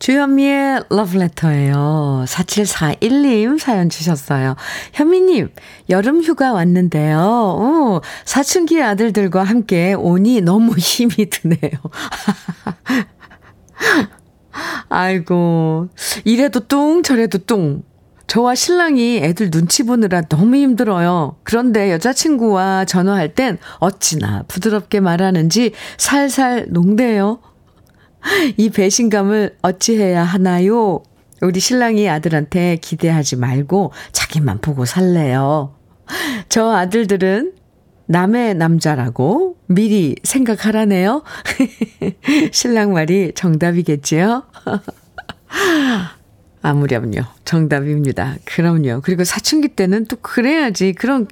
주현미의 0.00 0.84
러브레터예요. 0.88 2.24
4741님 2.26 3.58
사연 3.58 3.90
주셨어요. 3.90 4.56
현미님, 4.94 5.50
여름 5.90 6.22
휴가 6.22 6.54
왔는데요. 6.54 7.18
오, 7.18 8.00
사춘기 8.24 8.82
아들들과 8.82 9.44
함께 9.44 9.92
오니 9.92 10.40
너무 10.40 10.72
힘이 10.78 11.28
드네요. 11.28 11.60
아이고, 14.88 15.88
이래도 16.24 16.60
뚱, 16.60 17.02
저래도 17.02 17.36
뚱. 17.38 17.82
저와 18.26 18.54
신랑이 18.54 19.18
애들 19.18 19.50
눈치 19.50 19.82
보느라 19.82 20.22
너무 20.22 20.56
힘들어요. 20.56 21.36
그런데 21.42 21.92
여자친구와 21.92 22.86
전화할 22.86 23.34
땐 23.34 23.58
어찌나 23.80 24.44
부드럽게 24.46 25.00
말하는지 25.00 25.72
살살 25.98 26.68
농대요. 26.70 27.40
이 28.56 28.70
배신감을 28.70 29.56
어찌해야 29.62 30.22
하나요? 30.22 31.02
우리 31.42 31.58
신랑이 31.60 32.08
아들한테 32.08 32.76
기대하지 32.76 33.36
말고 33.36 33.92
자기만 34.12 34.60
보고 34.60 34.84
살래요. 34.84 35.74
저 36.48 36.70
아들들은 36.70 37.52
남의 38.06 38.54
남자라고 38.54 39.56
미리 39.66 40.16
생각하라네요. 40.24 41.22
신랑 42.52 42.92
말이 42.92 43.32
정답이겠지요? 43.34 44.42
아무렴요. 46.62 47.22
정답입니다. 47.44 48.34
그럼요. 48.44 49.00
그리고 49.02 49.24
사춘기 49.24 49.68
때는 49.68 50.06
또 50.06 50.16
그래야지. 50.16 50.92
그런, 50.92 51.26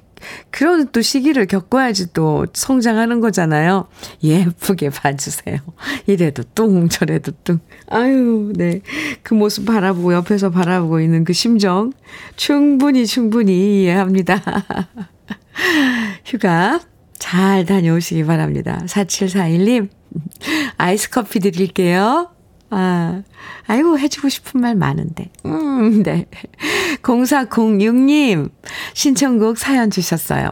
그런 0.49 0.87
또 0.91 1.01
시기를 1.01 1.45
겪어야지 1.45 2.13
또 2.13 2.45
성장하는 2.53 3.19
거잖아요. 3.19 3.87
예쁘게 4.23 4.89
봐주세요. 4.89 5.57
이래도 6.07 6.43
뚱, 6.55 6.89
저래도 6.89 7.31
뚱. 7.43 7.59
아유, 7.87 8.51
네. 8.55 8.81
그 9.23 9.33
모습 9.33 9.65
바라보고, 9.65 10.13
옆에서 10.13 10.49
바라보고 10.49 10.99
있는 10.99 11.23
그 11.23 11.33
심정 11.33 11.93
충분히, 12.35 13.05
충분히 13.05 13.83
이해합니다. 13.83 14.41
휴가 16.25 16.79
잘 17.17 17.65
다녀오시기 17.65 18.23
바랍니다. 18.25 18.81
4741님, 18.85 19.89
아이스 20.77 21.09
커피 21.09 21.39
드릴게요. 21.39 22.31
아, 22.69 23.23
아이고, 23.67 23.97
해주고 23.99 24.29
싶은 24.29 24.61
말 24.61 24.75
많은데. 24.75 25.29
음, 25.45 26.03
네. 26.03 26.25
0406님, 27.01 28.49
신청곡 28.93 29.57
사연 29.57 29.89
주셨어요. 29.89 30.49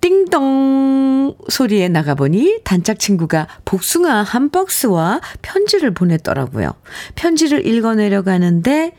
띵동 0.00 1.36
소리에 1.48 1.88
나가보니 1.88 2.60
단짝 2.64 2.98
친구가 2.98 3.46
복숭아 3.64 4.22
한 4.22 4.50
박스와 4.50 5.20
편지를 5.42 5.92
보냈더라고요. 5.92 6.72
편지를 7.14 7.66
읽어내려 7.66 8.22
가는데 8.22 8.92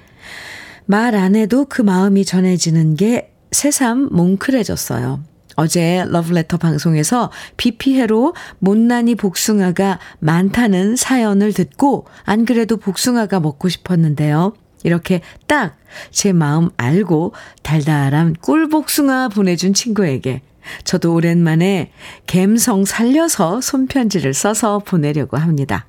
말 0.85 1.15
안 1.15 1.35
해도 1.35 1.65
그 1.67 1.81
마음이 1.81 2.25
전해지는 2.25 2.95
게 2.95 3.33
새삼 3.51 4.09
뭉클해졌어요. 4.11 5.23
어제 5.55 6.05
러브레터 6.07 6.57
방송에서 6.57 7.31
비 7.57 7.77
피해로 7.77 8.33
못난이 8.59 9.15
복숭아가 9.15 9.99
많다는 10.19 10.95
사연을 10.95 11.53
듣고 11.53 12.05
안 12.23 12.45
그래도 12.45 12.77
복숭아가 12.77 13.39
먹고 13.39 13.69
싶었는데요. 13.69 14.53
이렇게 14.83 15.21
딱 15.47 15.81
제 16.11 16.33
마음 16.33 16.69
알고 16.77 17.33
달달한 17.63 18.35
꿀복숭아 18.41 19.29
보내준 19.29 19.73
친구에게 19.73 20.41
저도 20.83 21.13
오랜만에 21.13 21.91
갬성 22.27 22.85
살려서 22.85 23.61
손편지를 23.61 24.33
써서 24.33 24.79
보내려고 24.79 25.37
합니다. 25.37 25.85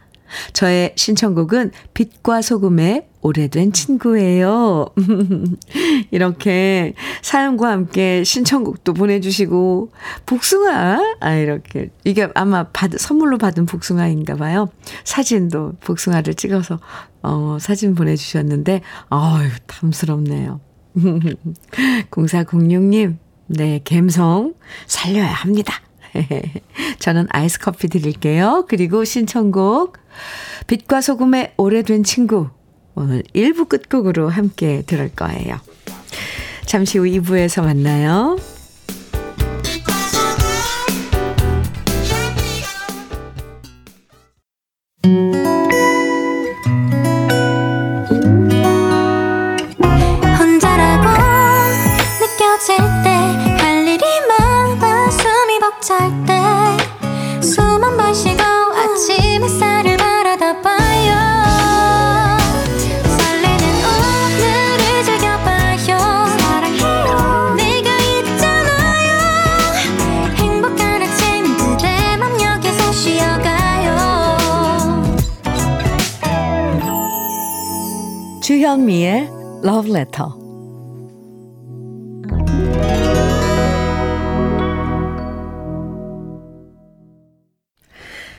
저의 0.53 0.93
신청곡은 0.97 1.73
빛과 1.95 2.43
소금의 2.43 3.07
오래된 3.23 3.73
친구예요. 3.73 4.87
이렇게 6.11 6.95
사연과 7.23 7.71
함께 7.71 8.25
신청곡도 8.25 8.95
보내주시고, 8.95 9.93
복숭아, 10.27 11.17
아, 11.21 11.35
이렇게. 11.35 11.91
이게 12.05 12.29
아마 12.35 12.65
받, 12.65 12.91
선물로 12.99 13.39
받은 13.39 13.67
복숭아인가 13.67 14.35
봐요. 14.35 14.69
사진도 15.05 15.75
복숭아를 15.81 16.35
찍어서, 16.35 16.81
어, 17.23 17.59
사진 17.61 17.95
보내주셨는데, 17.95 18.83
어유 19.11 19.51
탐스럽네요. 19.69 20.61
0406님, 22.11 23.17
네, 23.47 23.81
갬성 23.85 24.55
살려야 24.87 25.33
합니다. 25.33 25.81
저는 26.99 27.27
아이스 27.31 27.59
커피 27.59 27.89
드릴게요. 27.89 28.67
그리고 28.69 29.05
신청곡, 29.05 29.99
빛과 30.67 31.01
소금의 31.01 31.55
오래된 31.57 32.05
친구. 32.05 32.51
오늘 32.95 33.23
1부 33.35 33.69
끝곡으로 33.69 34.29
함께 34.29 34.83
들을 34.87 35.09
거예요. 35.15 35.59
잠시 36.67 36.99
후 36.99 37.05
2부에서 37.05 37.63
만나요. 37.63 38.37
Letter. 80.03 80.27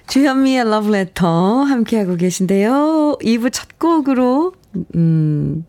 주현미의 0.08 0.66
Letter 0.66 1.32
함께하고 1.68 2.18
계신데요. 2.18 3.18
2부 3.22 3.52
첫 3.52 3.80
곡으로, 3.80 4.54
음, 4.96 5.66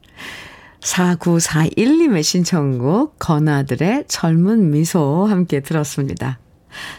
4941님의 0.81 2.23
신청곡, 2.23 3.19
건아들의 3.19 4.05
젊은 4.09 4.71
미소 4.71 5.27
함께 5.27 5.61
들었습니다. 5.61 6.39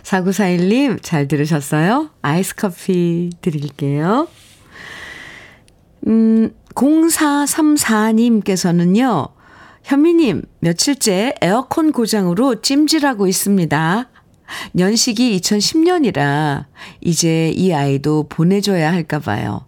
4941님, 0.03 1.03
잘 1.03 1.27
들으셨어요? 1.27 2.09
아이스 2.21 2.55
커피 2.55 3.29
드릴게요. 3.41 4.27
음, 6.07 6.51
0434님께서는요, 6.75 9.29
현미님, 9.83 10.43
며칠째 10.59 11.33
에어컨 11.41 11.91
고장으로 11.91 12.61
찜질하고 12.61 13.27
있습니다. 13.27 14.09
연식이 14.77 15.39
2010년이라 15.39 16.65
이제 17.01 17.49
이 17.49 17.73
아이도 17.73 18.27
보내줘야 18.29 18.91
할까봐요. 18.91 19.65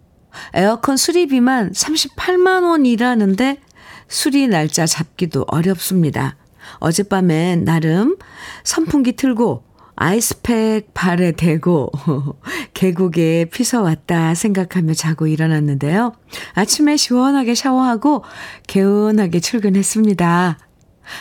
에어컨 0.54 0.96
수리비만 0.96 1.72
38만 1.72 2.62
원이라는데 2.64 3.60
수리 4.08 4.48
날짜 4.48 4.86
잡기도 4.86 5.44
어렵습니다. 5.48 6.36
어젯밤엔 6.78 7.64
나름 7.64 8.16
선풍기 8.64 9.12
틀고 9.12 9.67
아이스팩 10.00 10.94
발에 10.94 11.32
대고 11.32 11.90
계곡에 12.72 13.46
피서 13.46 13.82
왔다 13.82 14.32
생각하며 14.34 14.94
자고 14.94 15.26
일어났는데요. 15.26 16.12
아침에 16.54 16.96
시원하게 16.96 17.56
샤워하고 17.56 18.22
개운하게 18.68 19.40
출근했습니다. 19.40 20.58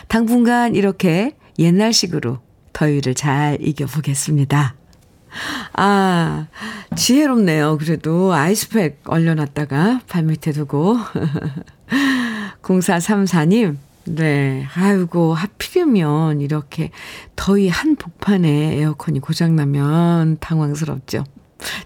당분간 0.08 0.76
이렇게 0.76 1.36
옛날식으로 1.58 2.38
더위를 2.74 3.16
잘 3.16 3.58
이겨보겠습니다. 3.62 4.76
아, 5.74 6.48
지혜롭네요. 6.96 7.80
그래도 7.80 8.34
아이스팩 8.34 9.02
얼려놨다가 9.06 10.02
발밑에 10.08 10.54
두고. 10.54 10.98
0434님, 12.62 13.78
네. 14.08 14.66
아이고, 14.74 15.34
하필이면 15.34 16.42
이렇게 16.42 16.92
더위 17.36 17.68
한복판에 17.68 18.78
에어컨이 18.78 19.20
고장나면 19.20 20.38
당황스럽죠. 20.40 21.26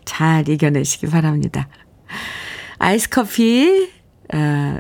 잘 0.06 0.48
이겨내시기 0.48 1.08
바랍니다. 1.08 1.68
아이스 2.78 3.10
커피, 3.10 3.90
어, 4.34 4.80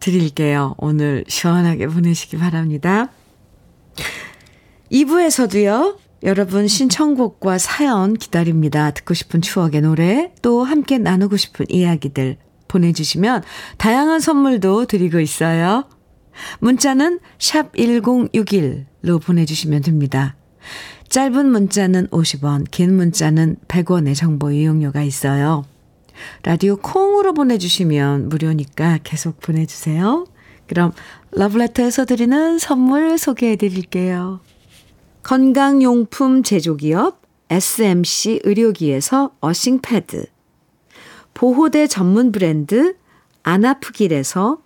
드릴게요. 0.00 0.74
오늘 0.78 1.24
시원하게 1.28 1.86
보내시기 1.86 2.38
바랍니다. 2.38 3.10
2부에서도요, 4.90 5.98
여러분 6.24 6.66
신청곡과 6.66 7.58
사연 7.58 8.14
기다립니다. 8.14 8.90
듣고 8.90 9.14
싶은 9.14 9.42
추억의 9.42 9.82
노래, 9.82 10.32
또 10.42 10.64
함께 10.64 10.98
나누고 10.98 11.36
싶은 11.36 11.66
이야기들 11.68 12.36
보내주시면 12.66 13.42
다양한 13.78 14.20
선물도 14.20 14.86
드리고 14.86 15.20
있어요. 15.20 15.84
문자는 16.60 17.20
샵 17.38 17.72
1061로 17.74 19.22
보내주시면 19.22 19.82
됩니다. 19.82 20.36
짧은 21.08 21.50
문자는 21.50 22.08
50원, 22.08 22.70
긴 22.70 22.94
문자는 22.94 23.56
100원의 23.68 24.14
정보 24.14 24.50
이용료가 24.50 25.02
있어요. 25.02 25.64
라디오 26.42 26.76
콩으로 26.76 27.32
보내주시면 27.32 28.28
무료니까 28.28 28.98
계속 29.02 29.40
보내주세요. 29.40 30.26
그럼 30.66 30.92
러브레터에서 31.32 32.04
드리는 32.04 32.58
선물 32.58 33.18
소개해 33.18 33.56
드릴게요. 33.56 34.40
건강용품 35.22 36.42
제조기업 36.42 37.20
SMC 37.50 38.40
의료기에서 38.44 39.32
어싱패드 39.40 40.26
보호대 41.34 41.86
전문 41.88 42.30
브랜드 42.30 42.94
아나프길에서 43.42 44.58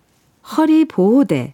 허리보호대 0.57 1.54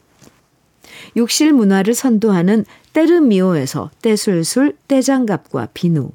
욕실 1.17 1.53
문화를 1.53 1.93
선도하는 1.93 2.65
때르미오에서 2.93 3.91
떼술술 4.01 4.77
떼장갑과 4.87 5.69
비누. 5.73 6.11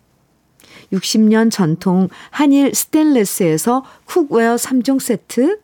60년 0.93 1.51
전통 1.51 2.09
한일 2.31 2.75
스텐레스에서 2.75 3.85
cookware 4.07 4.57
3종 4.57 5.01
세트. 5.01 5.61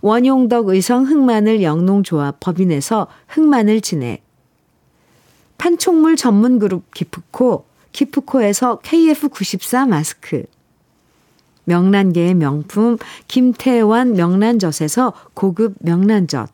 원용덕 0.00 0.68
의성 0.68 1.06
흑마늘 1.06 1.62
영농조합 1.62 2.38
법인에서 2.40 3.06
흑마늘 3.28 3.80
진액 3.80 4.22
판촉물 5.56 6.16
전문 6.16 6.58
그룹 6.58 6.92
기프코 6.92 7.64
기프코에서 7.92 8.80
KF94 8.80 9.88
마스크. 9.88 10.44
명란계의 11.64 12.34
명품 12.34 12.98
김태환 13.28 14.14
명란젓에서 14.14 15.14
고급 15.32 15.76
명란젓. 15.80 16.53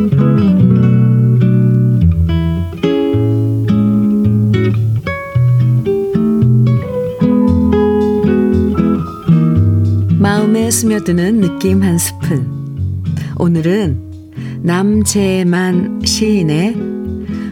스며드는 10.71 11.41
느낌 11.41 11.83
한 11.83 11.97
스푼. 11.97 13.03
오늘은 13.37 14.61
남재만 14.63 16.01
시인의 16.05 16.75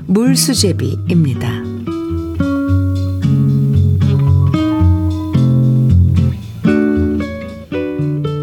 물수제비입니다. 0.05 1.49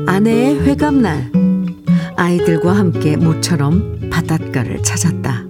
아내의 0.06 0.60
회감날, 0.60 1.32
아이들과 2.16 2.76
함께 2.76 3.16
모처럼 3.16 4.10
바닷가를 4.10 4.82
찾았다. 4.82 5.46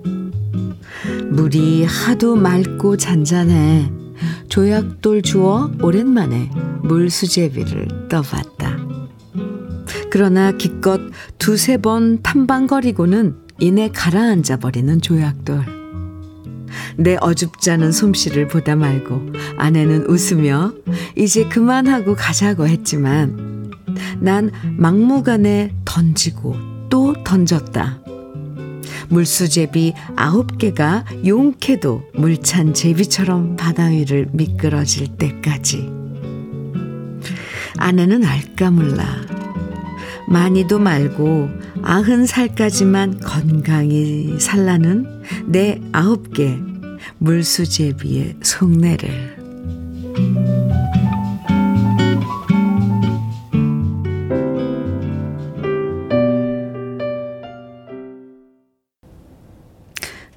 물이 1.30 1.84
하도 1.84 2.36
맑고 2.36 2.96
잔잔해 2.96 3.90
조약돌 4.48 5.22
주워 5.22 5.70
오랜만에 5.82 6.48
물수제비를 6.82 8.08
떠봤다. 8.08 8.55
그러나 10.10 10.52
기껏 10.52 11.00
두세 11.38 11.78
번 11.78 12.22
탐방거리고는 12.22 13.36
이내 13.58 13.88
가라앉아 13.88 14.58
버리는 14.58 15.00
조약돌. 15.00 15.64
내 16.96 17.16
어줍잖은 17.20 17.92
솜씨를 17.92 18.48
보다 18.48 18.76
말고 18.76 19.32
아내는 19.56 20.06
웃으며 20.08 20.72
이제 21.16 21.48
그만하고 21.48 22.14
가자고 22.14 22.66
했지만 22.66 23.70
난 24.20 24.50
막무가내 24.78 25.72
던지고 25.84 26.56
또 26.88 27.14
던졌다. 27.24 28.00
물수제비 29.08 29.94
아홉 30.16 30.58
개가 30.58 31.04
용케도 31.24 32.02
물찬 32.14 32.74
제비처럼 32.74 33.56
바다 33.56 33.86
위를 33.86 34.28
미끄러질 34.32 35.16
때까지. 35.16 35.88
아내는 37.78 38.24
알까 38.24 38.70
몰라. 38.70 39.35
많이도 40.28 40.78
말고 40.78 41.48
아흔 41.82 42.26
살까지만 42.26 43.20
건강히 43.20 44.38
살라는 44.40 45.22
내 45.46 45.80
아홉 45.92 46.32
개 46.32 46.58
물수제비의 47.18 48.36
속내를. 48.42 49.36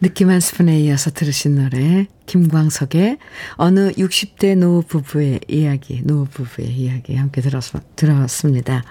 느낌 0.02 0.30
한 0.30 0.40
스푼에 0.40 0.80
이어서 0.80 1.12
들으신 1.12 1.56
노래 1.56 2.08
김광석의 2.26 3.18
어느 3.56 3.92
60대 3.92 4.58
노 4.58 4.82
부부의 4.82 5.42
이야기 5.50 6.02
노 6.06 6.24
부부의 6.26 6.70
이야기 6.72 7.16
함께 7.16 7.42
들었, 7.42 7.64
들었습니다. 7.98 8.84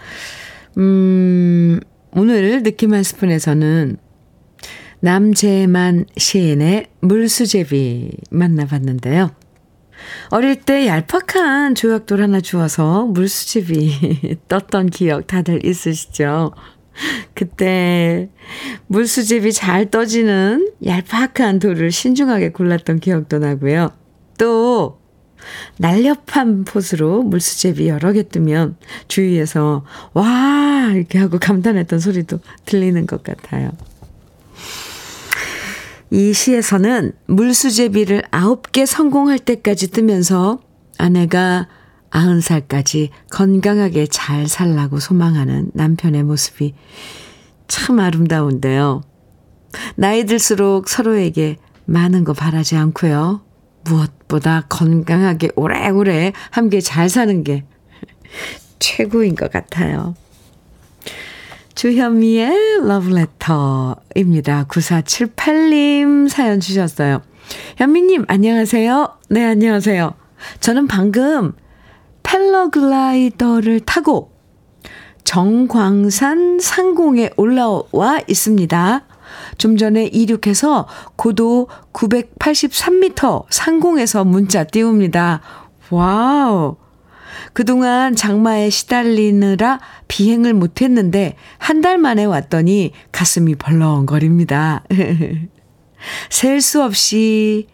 음, 0.78 1.80
오늘 2.12 2.62
느낌 2.62 2.94
한 2.94 3.02
스푼에서는 3.02 3.96
남재만 5.00 6.06
시인의 6.16 6.86
물수제비 7.00 8.10
만나봤는데요. 8.30 9.30
어릴 10.30 10.56
때 10.62 10.86
얄팍한 10.86 11.74
조약돌 11.74 12.22
하나 12.22 12.40
주워서 12.40 13.06
물수제비 13.06 14.38
떴던 14.48 14.90
기억 14.90 15.26
다들 15.26 15.64
있으시죠? 15.64 16.52
그때 17.34 18.28
물수제비 18.86 19.52
잘 19.52 19.90
떠지는 19.90 20.72
얄팍한 20.84 21.58
돌을 21.58 21.90
신중하게 21.90 22.50
골랐던 22.50 23.00
기억도 23.00 23.38
나고요. 23.38 23.92
또 24.38 24.97
날렵한 25.76 26.64
포스로 26.64 27.22
물수제비 27.22 27.88
여러 27.88 28.12
개 28.12 28.22
뜨면 28.22 28.76
주위에서 29.08 29.84
와 30.14 30.92
이렇게 30.94 31.18
하고 31.18 31.38
감탄했던 31.38 31.98
소리도 32.00 32.40
들리는 32.64 33.06
것 33.06 33.22
같아요. 33.22 33.70
이 36.10 36.32
시에서는 36.32 37.12
물수제비를 37.26 38.22
아홉 38.30 38.72
개 38.72 38.86
성공할 38.86 39.38
때까지 39.38 39.90
뜨면서 39.90 40.60
아내가 40.96 41.68
아흔 42.10 42.40
살까지 42.40 43.10
건강하게 43.30 44.06
잘 44.06 44.48
살라고 44.48 44.98
소망하는 44.98 45.70
남편의 45.74 46.22
모습이 46.24 46.74
참 47.66 48.00
아름다운데요. 48.00 49.02
나이 49.96 50.24
들수록 50.24 50.88
서로에게 50.88 51.58
많은 51.84 52.24
거 52.24 52.32
바라지 52.32 52.76
않고요. 52.76 53.42
무엇 53.84 54.10
보다 54.28 54.64
건강하게 54.68 55.50
오래오래 55.56 56.32
함께 56.50 56.80
잘 56.80 57.08
사는 57.08 57.42
게 57.42 57.64
최고인 58.78 59.34
것 59.34 59.50
같아요. 59.50 60.14
주현미의 61.74 62.80
러브레터입니다. 62.86 64.66
9478님 64.68 66.28
사연 66.28 66.60
주셨어요. 66.60 67.22
현미님, 67.76 68.24
안녕하세요. 68.28 69.18
네, 69.30 69.44
안녕하세요. 69.44 70.14
저는 70.60 70.86
방금 70.86 71.52
펠러글라이더를 72.22 73.80
타고 73.80 74.32
정광산 75.24 76.58
상공에 76.60 77.30
올라와 77.36 78.20
있습니다. 78.26 79.07
좀 79.58 79.76
전에 79.76 80.06
이륙해서 80.06 80.86
고도 81.16 81.68
983m 81.92 83.46
상공에서 83.50 84.24
문자 84.24 84.64
띄웁니다. 84.64 85.40
와우. 85.90 86.76
그동안 87.52 88.14
장마에 88.16 88.70
시달리느라 88.70 89.80
비행을 90.08 90.54
못했는데 90.54 91.36
한 91.58 91.82
달 91.82 91.98
만에 91.98 92.24
왔더니 92.24 92.92
가슴이 93.12 93.54
벌렁거립니다. 93.56 94.84
셀 96.30 96.60
수 96.60 96.82
없이, 96.82 97.66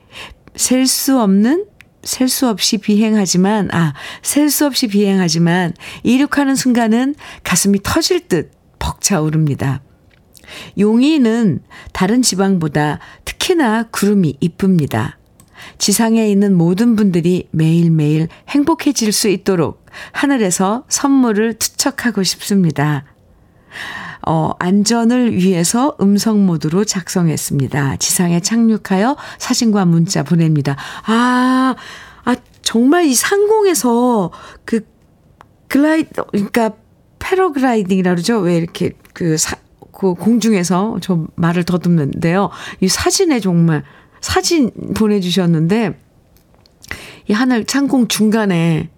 셀 0.56 0.86
수 0.86 1.20
없는 1.20 1.66
셀 2.02 2.28
수 2.28 2.48
없이 2.48 2.76
비행하지만, 2.78 3.70
아, 3.72 3.94
셀 4.22 4.50
수 4.50 4.66
없이 4.66 4.88
비행하지만, 4.88 5.72
이륙하는 6.02 6.54
순간은 6.54 7.14
가슴이 7.44 7.80
터질 7.82 8.28
듯 8.28 8.52
벅차오릅니다. 8.78 9.80
용인은 10.78 11.62
다른 11.92 12.22
지방보다 12.22 12.98
특히나 13.24 13.84
구름이 13.90 14.38
이쁩니다. 14.40 15.18
지상에 15.78 16.28
있는 16.28 16.54
모든 16.54 16.96
분들이 16.96 17.48
매일매일 17.50 18.28
행복해질 18.48 19.12
수 19.12 19.28
있도록 19.28 19.84
하늘에서 20.12 20.84
선물을 20.88 21.54
투척하고 21.54 22.22
싶습니다. 22.22 23.04
어, 24.26 24.52
안전을 24.58 25.36
위해서 25.36 25.96
음성 26.00 26.46
모드로 26.46 26.84
작성했습니다. 26.84 27.96
지상에 27.96 28.40
착륙하여 28.40 29.16
사진과 29.38 29.84
문자 29.84 30.22
보냅니다. 30.22 30.76
아, 31.04 31.74
아, 32.24 32.36
정말 32.62 33.04
이 33.04 33.14
상공에서 33.14 34.30
그 34.64 34.86
글라이더, 35.68 36.24
그러니까 36.32 36.72
패러글라이딩이라 37.18 38.12
그러죠? 38.12 38.38
왜 38.38 38.56
이렇게 38.56 38.92
그 39.12 39.36
사, 39.36 39.56
그 39.94 40.14
공중에서 40.14 40.98
저 41.00 41.26
말을 41.36 41.64
더듬는데요. 41.64 42.50
이 42.80 42.88
사진에 42.88 43.40
정말 43.40 43.84
사진 44.20 44.70
보내주셨는데, 44.94 45.98
이 47.28 47.32
하늘 47.32 47.64
창공 47.64 48.08
중간에 48.08 48.90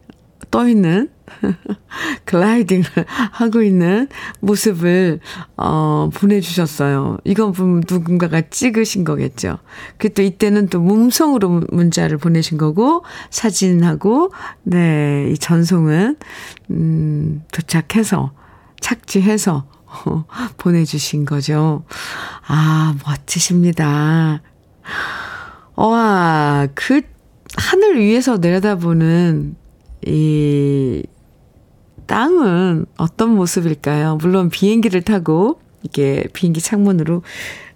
떠 0.51 0.69
있는 0.69 1.11
글라이딩을 2.25 2.85
하고 3.33 3.63
있는 3.63 4.09
모습을 4.41 5.21
어 5.57 6.09
보내주셨어요. 6.15 7.19
이건 7.25 7.53
누군가가 7.89 8.43
찍으신 8.49 9.05
거겠죠. 9.05 9.59
그또 9.99 10.23
이때는 10.23 10.69
또 10.69 10.79
음성으로 10.81 11.63
문자를 11.73 12.19
보내신 12.19 12.59
거고 12.59 13.05
사진하고 13.31 14.33
네이 14.63 15.37
전송은 15.39 16.17
음 16.71 17.43
도착해서 17.53 18.33
착지해서 18.81 19.65
어, 19.69 19.76
보내주신 20.59 21.25
거죠. 21.25 21.85
아 22.47 22.95
멋지십니다. 23.05 24.43
와, 25.77 26.67
그 26.75 27.03
하늘 27.57 27.99
위에서 28.01 28.39
내려다보는 28.39 29.57
이 30.07 31.03
땅은 32.07 32.87
어떤 32.97 33.31
모습일까요? 33.31 34.17
물론 34.17 34.49
비행기를 34.49 35.03
타고 35.03 35.61
이게 35.83 36.27
비행기 36.33 36.61
창문으로 36.61 37.23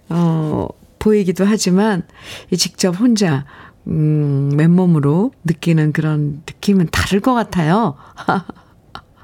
어 0.09 0.67
보이기도 0.99 1.45
하지만 1.45 2.03
이 2.51 2.57
직접 2.57 2.99
혼자 2.99 3.45
음 3.87 4.51
맨몸으로 4.55 5.31
느끼는 5.43 5.91
그런 5.91 6.43
느낌은 6.47 6.89
다를 6.91 7.19
것 7.19 7.33
같아요. 7.33 7.95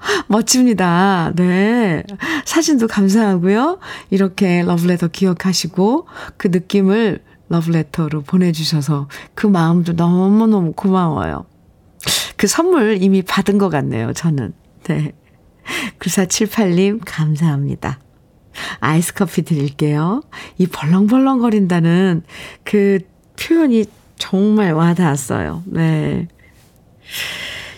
멋집니다. 0.27 1.31
네. 1.35 2.03
사진도 2.45 2.87
감사하고요. 2.87 3.79
이렇게 4.09 4.63
러브레터 4.63 5.07
기억하시고 5.07 6.07
그 6.37 6.47
느낌을 6.47 7.23
러브레터로 7.49 8.23
보내주셔서 8.23 9.07
그 9.33 9.47
마음도 9.47 9.93
너무너무 9.93 10.73
고마워요. 10.73 11.45
그 12.35 12.47
선물 12.47 13.01
이미 13.01 13.21
받은 13.21 13.57
것 13.57 13.69
같네요, 13.69 14.13
저는. 14.13 14.53
네. 14.83 15.13
9478님, 15.99 17.01
감사합니다. 17.05 17.99
아이스 18.79 19.13
커피 19.13 19.43
드릴게요. 19.43 20.21
이 20.57 20.67
벌렁벌렁거린다는 20.67 22.23
그 22.63 22.99
표현이 23.39 23.85
정말 24.17 24.73
와닿았어요. 24.73 25.63
네. 25.67 26.27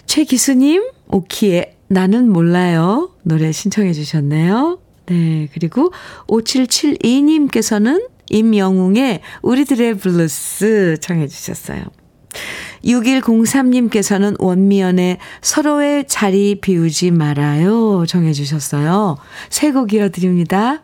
최기수님, 0.05 0.89
오키의 1.07 1.75
나는 1.89 2.31
몰라요. 2.31 3.11
노래 3.23 3.51
신청해 3.51 3.93
주셨네요. 3.93 4.79
네. 5.07 5.49
그리고 5.53 5.91
5772님께서는 6.27 8.07
임영웅의 8.29 9.21
우리들의 9.41 9.95
블루스 9.97 10.97
청해 11.01 11.27
주셨어요. 11.27 11.83
6103님께서는 12.85 14.35
원미연의 14.39 15.17
서로의 15.41 16.05
자리 16.07 16.59
비우지 16.61 17.11
말아요 17.11 18.05
청해 18.07 18.33
주셨어요. 18.33 19.17
세 19.49 19.67
곡 19.67 19.93
이어드립니다. 19.93 20.83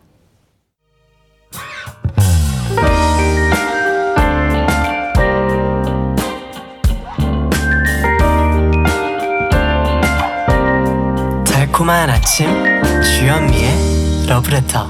달콤한 11.76 12.08
아침 12.08 12.46
주현미의 13.02 14.26
러브레터 14.28 14.88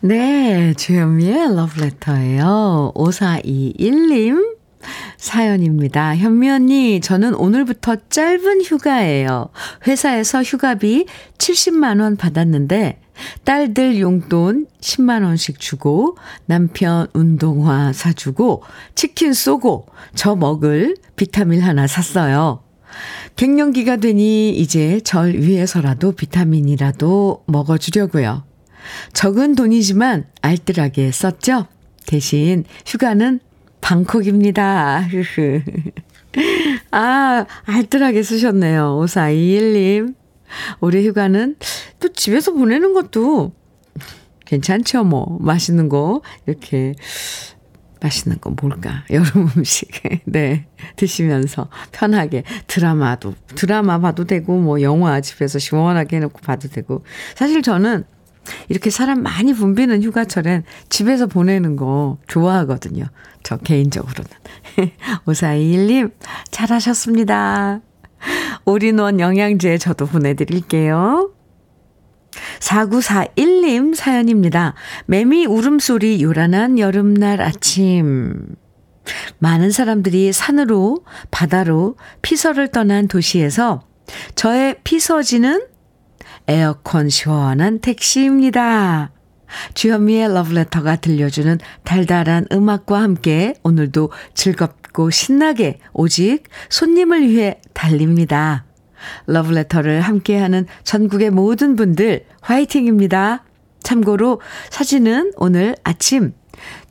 네, 0.00 0.72
주현미의 0.74 1.56
러브레터예요. 1.56 2.92
5421님 2.94 4.56
사연입니다. 5.16 6.14
현미 6.14 6.50
언니, 6.50 7.00
저는 7.00 7.34
오늘부터 7.34 7.96
짧은 8.08 8.62
휴가예요. 8.62 9.48
회사에서 9.88 10.44
휴가비 10.44 11.06
70만원 11.36 12.16
받았는데, 12.16 13.00
딸들 13.42 13.98
용돈 13.98 14.66
10만원씩 14.80 15.58
주고, 15.58 16.16
남편 16.46 17.08
운동화 17.12 17.92
사주고, 17.92 18.62
치킨 18.94 19.32
쏘고, 19.32 19.86
저 20.14 20.36
먹을 20.36 20.96
비타민 21.16 21.60
하나 21.60 21.88
샀어요. 21.88 22.60
갱년기가 23.36 23.96
되니 23.96 24.50
이제 24.50 25.00
절 25.00 25.34
위해서라도 25.34 26.12
비타민이라도 26.12 27.44
먹어주려고요. 27.46 28.44
적은 29.12 29.54
돈이지만 29.54 30.26
알뜰하게 30.42 31.10
썼죠? 31.10 31.66
대신 32.06 32.64
휴가는 32.86 33.40
방콕입니다. 33.80 35.06
아, 36.90 37.46
알뜰하게 37.64 38.22
쓰셨네요. 38.22 38.98
5421님. 39.02 40.14
올해 40.80 41.04
휴가는 41.04 41.56
또 42.00 42.12
집에서 42.12 42.52
보내는 42.52 42.94
것도 42.94 43.52
괜찮죠, 44.44 45.04
뭐. 45.04 45.38
맛있는 45.40 45.88
거, 45.88 46.22
이렇게. 46.46 46.94
맛있는 48.04 48.38
거 48.40 48.50
뭘까? 48.50 49.04
여름 49.10 49.48
음식. 49.56 49.90
네. 50.24 50.66
드시면서 50.96 51.68
편하게 51.90 52.44
드라마도, 52.66 53.34
드라마 53.54 53.98
봐도 53.98 54.24
되고, 54.24 54.58
뭐 54.58 54.82
영화 54.82 55.20
집에서 55.20 55.58
시원하게 55.58 56.16
해놓고 56.16 56.40
봐도 56.40 56.68
되고. 56.68 57.04
사실 57.34 57.62
저는 57.62 58.04
이렇게 58.68 58.90
사람 58.90 59.22
많이 59.22 59.54
붐비는 59.54 60.02
휴가철엔 60.02 60.64
집에서 60.90 61.26
보내는 61.26 61.76
거 61.76 62.18
좋아하거든요. 62.28 63.06
저 63.42 63.56
개인적으로는. 63.56 64.30
5421님, 65.26 66.12
잘하셨습니다. 66.50 67.80
올인원 68.66 69.20
영양제 69.20 69.78
저도 69.78 70.06
보내드릴게요. 70.06 71.30
4941님 72.60 73.94
사연입니다. 73.94 74.74
매미 75.06 75.46
울음소리 75.46 76.22
요란한 76.22 76.78
여름날 76.78 77.40
아침. 77.40 78.56
많은 79.38 79.70
사람들이 79.70 80.32
산으로, 80.32 81.04
바다로 81.30 81.96
피서를 82.22 82.68
떠난 82.68 83.08
도시에서 83.08 83.82
저의 84.34 84.76
피서지는 84.84 85.66
에어컨 86.46 87.08
시원한 87.08 87.80
택시입니다. 87.80 89.10
주현미의 89.74 90.34
러브레터가 90.34 90.96
들려주는 90.96 91.58
달달한 91.84 92.46
음악과 92.52 93.00
함께 93.00 93.54
오늘도 93.62 94.10
즐겁고 94.34 95.10
신나게 95.10 95.78
오직 95.92 96.44
손님을 96.70 97.28
위해 97.28 97.60
달립니다. 97.72 98.64
러브레터를 99.26 100.00
함께하는 100.00 100.66
전국의 100.84 101.30
모든 101.30 101.76
분들 101.76 102.26
화이팅입니다. 102.40 103.44
참고로 103.82 104.40
사진은 104.70 105.32
오늘 105.36 105.76
아침 105.84 106.32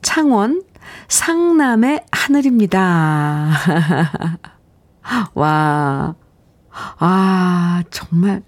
창원 0.02 0.62
상남의 1.08 2.04
하늘입니다. 2.12 3.50
와, 5.34 6.14
아, 6.98 7.82
정말 7.90 8.42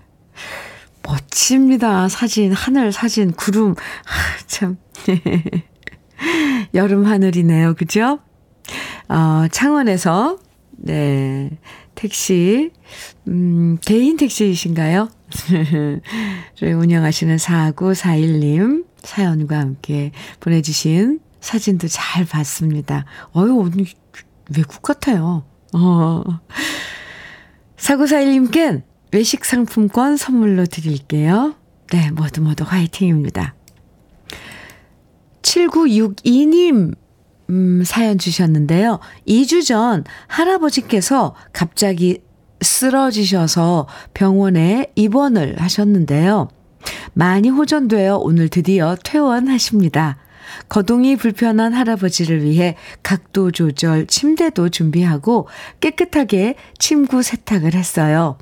멋집니다. 1.03 2.09
사진, 2.09 2.53
하늘 2.53 2.93
사진, 2.93 3.33
구름. 3.33 3.73
아, 3.73 4.47
참. 4.47 4.77
여름 6.75 7.07
하늘이네요. 7.07 7.75
그죠? 7.75 8.21
어, 9.09 9.47
창원에서, 9.51 10.39
네, 10.73 11.51
택시, 11.97 12.71
음, 13.27 13.79
개인 13.85 14.17
택시이신가요? 14.17 15.09
운영하시는 16.63 17.37
4941님 17.37 18.87
사연과 19.03 19.59
함께 19.59 20.13
보내주신 20.39 21.21
사진도 21.41 21.89
잘 21.89 22.25
봤습니다. 22.25 23.05
어유 23.35 23.57
오늘 23.57 23.87
외국 24.57 24.83
같아요. 24.83 25.45
어. 25.73 26.23
4941님께 27.77 28.83
외식 29.13 29.45
상품권 29.45 30.17
선물로 30.17 30.67
드릴게요. 30.67 31.55
네, 31.91 32.11
모두 32.11 32.43
모두 32.43 32.65
화이팅입니다. 32.65 33.55
7962님, 35.43 36.97
음, 37.51 37.83
사연 37.85 38.19
주셨는데요. 38.19 38.99
2주 39.27 39.65
전 39.65 40.05
할아버지께서 40.27 41.35
갑자기 41.53 42.23
쓰러지셔서 42.61 43.87
병원에 44.15 44.91
입원을 44.95 45.61
하셨는데요. 45.61 46.49
많이 47.15 47.49
호전되어 47.49 48.19
오늘 48.19 48.49
드디어 48.49 48.97
퇴원하십니다. 49.03 50.17
거동이 50.69 51.17
불편한 51.17 51.75
할아버지를 51.75 52.43
위해 52.45 52.77
각도 53.03 53.51
조절 53.51 54.07
침대도 54.07 54.69
준비하고 54.69 55.49
깨끗하게 55.81 56.55
침구 56.79 57.23
세탁을 57.23 57.75
했어요. 57.75 58.39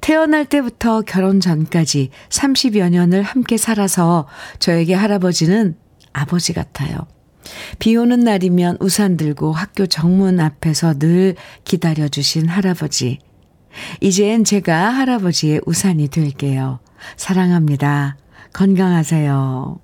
태어날 0.00 0.44
때부터 0.44 1.02
결혼 1.02 1.40
전까지 1.40 2.10
30여 2.28 2.90
년을 2.90 3.22
함께 3.22 3.56
살아서 3.56 4.26
저에게 4.58 4.94
할아버지는 4.94 5.76
아버지 6.12 6.52
같아요. 6.52 7.06
비 7.78 7.96
오는 7.96 8.20
날이면 8.20 8.78
우산 8.80 9.16
들고 9.16 9.52
학교 9.52 9.86
정문 9.86 10.40
앞에서 10.40 10.98
늘 10.98 11.36
기다려주신 11.64 12.48
할아버지. 12.48 13.18
이젠 14.00 14.44
제가 14.44 14.90
할아버지의 14.90 15.60
우산이 15.66 16.08
될게요. 16.08 16.80
사랑합니다. 17.16 18.16
건강하세요. 18.52 19.78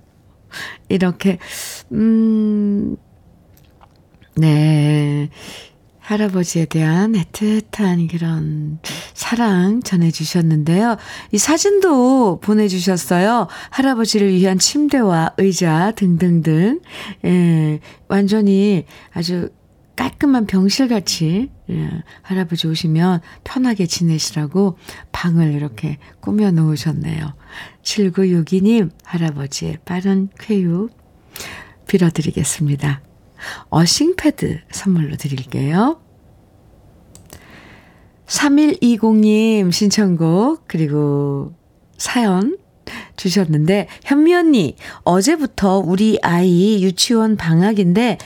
이렇게, 0.89 1.37
음, 1.91 2.97
네. 4.35 5.29
할아버지에 6.05 6.65
대한 6.65 7.13
애틋한 7.13 8.11
그런 8.11 8.77
사랑 9.15 9.81
전해주셨는데요. 9.81 10.97
이 11.31 11.37
사진도 11.39 12.39
보내주셨어요. 12.41 13.47
할아버지를 13.71 14.31
위한 14.31 14.59
침대와 14.59 15.33
의자 15.37 15.93
등등등. 15.95 16.81
예, 17.25 17.79
완전히 18.07 18.85
아주 19.13 19.49
깔끔한 19.95 20.45
병실같이 20.45 21.49
예, 21.71 21.89
할아버지 22.21 22.67
오시면 22.67 23.21
편하게 23.43 23.87
지내시라고 23.87 24.77
방을 25.11 25.53
이렇게 25.53 25.97
꾸며 26.19 26.51
놓으셨네요. 26.51 27.33
7962님, 27.81 28.91
할아버지의 29.03 29.79
빠른 29.85 30.29
쾌유 30.37 30.89
빌어드리겠습니다. 31.87 33.01
어싱패드 33.69 34.61
선물로 34.71 35.17
드릴게요. 35.17 35.99
3120님 38.27 39.71
신청곡, 39.71 40.63
그리고 40.67 41.53
사연 41.97 42.57
주셨는데, 43.15 43.87
현미 44.03 44.33
언니, 44.33 44.75
어제부터 45.03 45.79
우리 45.79 46.19
아이 46.21 46.83
유치원 46.83 47.37
방학인데, 47.37 48.17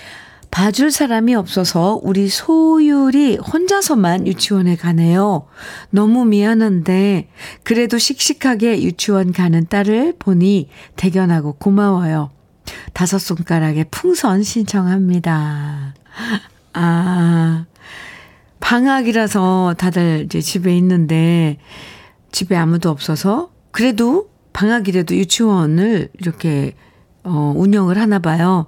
봐줄 0.51 0.89
사람이 0.89 1.36
없어서 1.36 1.99
우리 2.01 2.28
소율이 2.28 3.38
혼자서만 3.38 4.26
유치원에 4.26 4.76
가네요. 4.78 5.45
너무 5.91 6.26
미안한데, 6.26 7.30
그래도 7.63 7.97
씩씩하게 7.97 8.82
유치원 8.82 9.32
가는 9.32 9.67
딸을 9.67 10.15
보니 10.17 10.70
대견하고 10.95 11.53
고마워요. 11.53 12.32
다섯 12.93 13.20
손가락에 13.20 13.86
풍선 13.86 14.43
신청합니다. 14.43 15.93
아, 16.74 17.65
방학이라서 18.59 19.76
다들 19.78 20.24
이제 20.26 20.41
집에 20.41 20.76
있는데, 20.78 21.57
집에 22.32 22.55
아무도 22.55 22.89
없어서, 22.89 23.51
그래도 23.72 24.30
방학이라도 24.53 25.15
유치원을 25.15 26.09
이렇게, 26.20 26.76
어, 27.24 27.53
운영을 27.55 27.97
하나 27.97 28.20
봐요. 28.20 28.67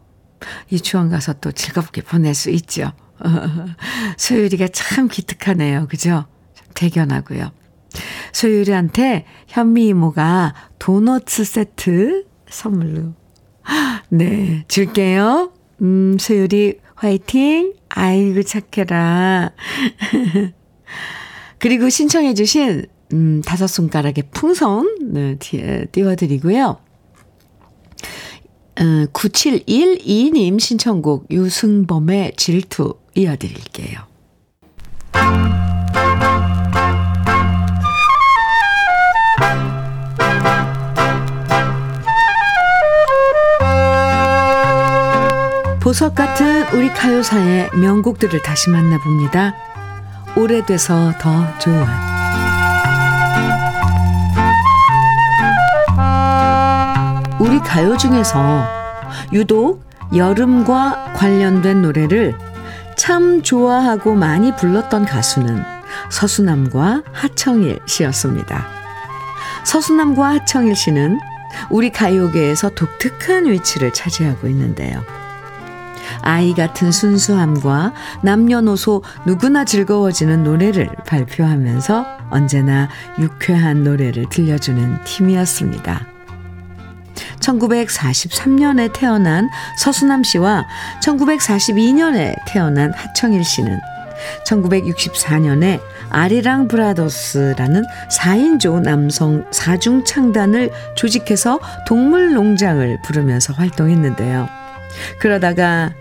유치원 0.71 1.09
가서 1.09 1.33
또 1.33 1.51
즐겁게 1.51 2.01
보낼 2.01 2.33
수 2.33 2.49
있죠. 2.49 2.91
소율이가 4.17 4.69
참 4.69 5.07
기특하네요. 5.07 5.87
그죠? 5.87 6.25
대견하고요. 6.73 7.51
소율이한테 8.33 9.25
현미 9.47 9.87
이모가 9.87 10.53
도너츠 10.79 11.43
세트 11.43 12.25
선물로 12.49 13.13
네, 14.09 14.63
줄게요. 14.67 15.51
음, 15.81 16.17
소율이 16.19 16.79
화이팅. 16.95 17.73
아이고, 17.89 18.43
착해라. 18.43 19.51
그리고 21.59 21.89
신청해주신 21.89 22.85
음, 23.13 23.41
다섯 23.45 23.67
손가락의 23.67 24.25
풍선, 24.31 25.11
네, 25.11 25.37
띄워드리고요. 25.91 26.77
어, 28.79 29.05
9712님 29.13 30.59
신청곡 30.59 31.27
유승범의 31.29 32.33
질투 32.37 32.95
이어드릴게요. 33.15 33.99
보석 45.91 46.15
같은 46.15 46.65
우리 46.71 46.87
가요사의 46.87 47.71
명곡들을 47.73 48.41
다시 48.43 48.69
만나봅니다. 48.69 49.53
오래돼서 50.37 51.11
더 51.19 51.57
좋은 51.57 51.85
우리 57.41 57.59
가요 57.59 57.97
중에서 57.97 58.65
유독 59.33 59.83
여름과 60.15 61.11
관련된 61.13 61.81
노래를 61.81 62.37
참 62.95 63.43
좋아하고 63.43 64.15
많이 64.15 64.55
불렀던 64.55 65.03
가수는 65.03 65.61
서수남과 66.09 67.03
하청일 67.11 67.79
씨였습니다. 67.85 68.65
서수남과 69.65 70.35
하청일 70.35 70.73
씨는 70.73 71.19
우리 71.69 71.89
가요계에서 71.89 72.69
독특한 72.69 73.51
위치를 73.51 73.91
차지하고 73.91 74.47
있는데요. 74.47 75.03
아이 76.21 76.53
같은 76.53 76.91
순수함과 76.91 77.93
남녀노소 78.23 79.03
누구나 79.25 79.65
즐거워지는 79.65 80.43
노래를 80.43 80.89
발표하면서 81.05 82.05
언제나 82.29 82.89
유쾌한 83.19 83.83
노래를 83.83 84.29
들려주는 84.29 85.03
팀이었습니다. 85.03 86.07
1943년에 87.39 88.93
태어난 88.93 89.49
서수남 89.77 90.23
씨와 90.23 90.65
1942년에 91.01 92.35
태어난 92.47 92.93
하청일 92.93 93.43
씨는 93.43 93.79
1964년에 94.45 95.79
아리랑 96.09 96.67
브라더스라는 96.67 97.83
4인조 98.11 98.81
남성 98.81 99.45
사중 99.51 100.03
창단을 100.03 100.71
조직해서 100.95 101.59
동물 101.87 102.33
농장을 102.33 103.01
부르면서 103.03 103.53
활동했는데요. 103.53 104.60
그러다가 105.19 105.93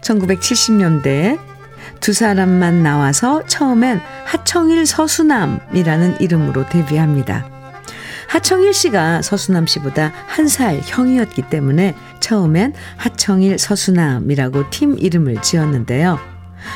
1970년대에 0.00 1.38
두 2.00 2.12
사람만 2.12 2.82
나와서 2.82 3.44
처음엔 3.46 4.00
하청일 4.24 4.86
서수남이라는 4.86 6.20
이름으로 6.20 6.68
데뷔합니다. 6.68 7.48
하청일 8.28 8.74
씨가 8.74 9.22
서수남 9.22 9.66
씨보다 9.66 10.12
한 10.26 10.48
살 10.48 10.80
형이었기 10.84 11.42
때문에 11.42 11.94
처음엔 12.20 12.74
하청일 12.96 13.58
서수남이라고 13.58 14.70
팀 14.70 14.98
이름을 14.98 15.42
지었는데요. 15.42 16.18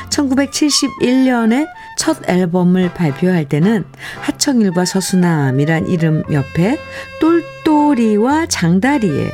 1971년에 0.09 1.67
첫 1.97 2.17
앨범을 2.29 2.93
발표할 2.93 3.45
때는 3.45 3.83
하청일과 4.21 4.85
서수남이란 4.85 5.87
이름 5.87 6.23
옆에 6.31 6.79
똘똘이와 7.19 8.45
장다리의 8.47 9.31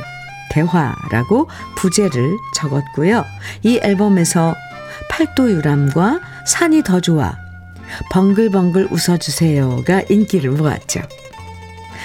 대화라고 0.50 1.48
부제를 1.76 2.36
적었고요. 2.54 3.24
이 3.62 3.80
앨범에서 3.82 4.54
팔도 5.10 5.50
유람과 5.50 6.20
산이 6.46 6.82
더 6.82 7.00
좋아, 7.00 7.36
벙글벙글 8.10 8.88
웃어주세요가 8.90 10.02
인기를 10.08 10.50
모았죠. 10.52 11.02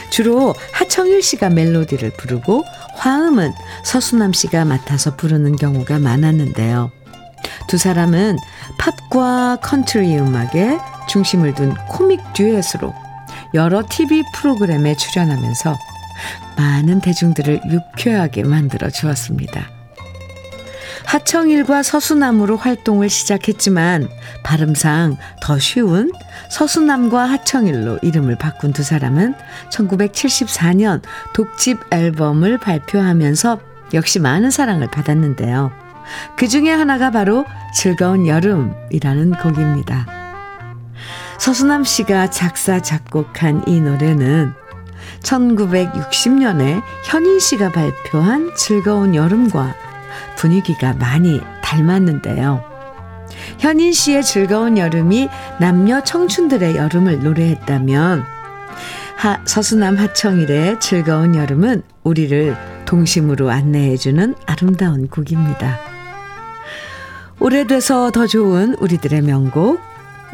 주로 0.10 0.54
하청일 0.72 1.24
씨가 1.24 1.50
멜로디를 1.50 2.12
부르고 2.12 2.64
화음은 2.96 3.54
서수남 3.84 4.32
씨가 4.34 4.66
맡아서 4.66 5.16
부르는 5.16 5.56
경우가 5.56 6.00
많았는데요. 6.00 6.92
두 7.68 7.78
사람은 7.78 8.38
팝과 8.78 9.58
컨트리 9.62 10.18
음악에 10.18 10.78
중심을 11.08 11.56
둔 11.56 11.74
코믹 11.90 12.34
듀엣으로 12.34 12.94
여러 13.54 13.84
TV 13.88 14.24
프로그램에 14.36 14.96
출연하면서 14.96 15.78
많은 16.58 17.02
대중들을 17.02 17.62
유쾌하게 17.70 18.44
만들어 18.44 18.90
주었습니다. 18.90 19.70
하청일과 21.06 21.84
서수남으로 21.84 22.58
활동을 22.58 23.10
시작했지만 23.10 24.08
발음상 24.44 25.18
더 25.42 25.60
쉬운 25.60 26.12
서수남과 26.50 27.24
하청일로 27.26 28.00
이름을 28.02 28.38
바꾼 28.38 28.74
두 28.74 28.84
사람은 28.84 29.36
1974년 29.70 31.02
독집 31.34 31.80
앨범을 31.92 32.58
발표하면서 32.58 33.60
역시 33.94 34.20
많은 34.20 34.50
사랑을 34.50 34.90
받았는데요. 34.90 35.72
그 36.38 36.48
중에 36.48 36.72
하나가 36.72 37.12
바로 37.12 37.46
즐거운 37.74 38.28
여름이라는 38.28 39.34
곡입니다. 39.34 40.08
서수남 41.38 41.84
씨가 41.84 42.30
작사, 42.30 42.80
작곡한 42.80 43.64
이 43.68 43.82
노래는 43.82 44.54
1960년에 45.24 46.82
현인 47.06 47.40
씨가 47.40 47.72
발표한 47.72 48.52
즐거운 48.56 49.16
여름과 49.16 49.76
분위기가 50.36 50.94
많이 50.94 51.42
닮았는데요. 51.64 52.64
현인 53.58 53.94
씨의 53.94 54.24
즐거운 54.24 54.78
여름이 54.78 55.30
남녀 55.60 56.02
청춘들의 56.04 56.76
여름을 56.76 57.24
노래했다면 57.24 58.24
하, 59.18 59.40
서수남 59.46 59.96
하청일의 59.96 60.80
즐거운 60.80 61.36
여름은 61.36 61.84
우리를 62.04 62.56
동심으로 62.86 63.50
안내해주는 63.50 64.36
아름다운 64.46 65.08
곡입니다. 65.08 65.80
오래돼서 67.40 68.12
더 68.12 68.28
좋은 68.28 68.76
우리들의 68.76 69.22
명곡, 69.22 69.80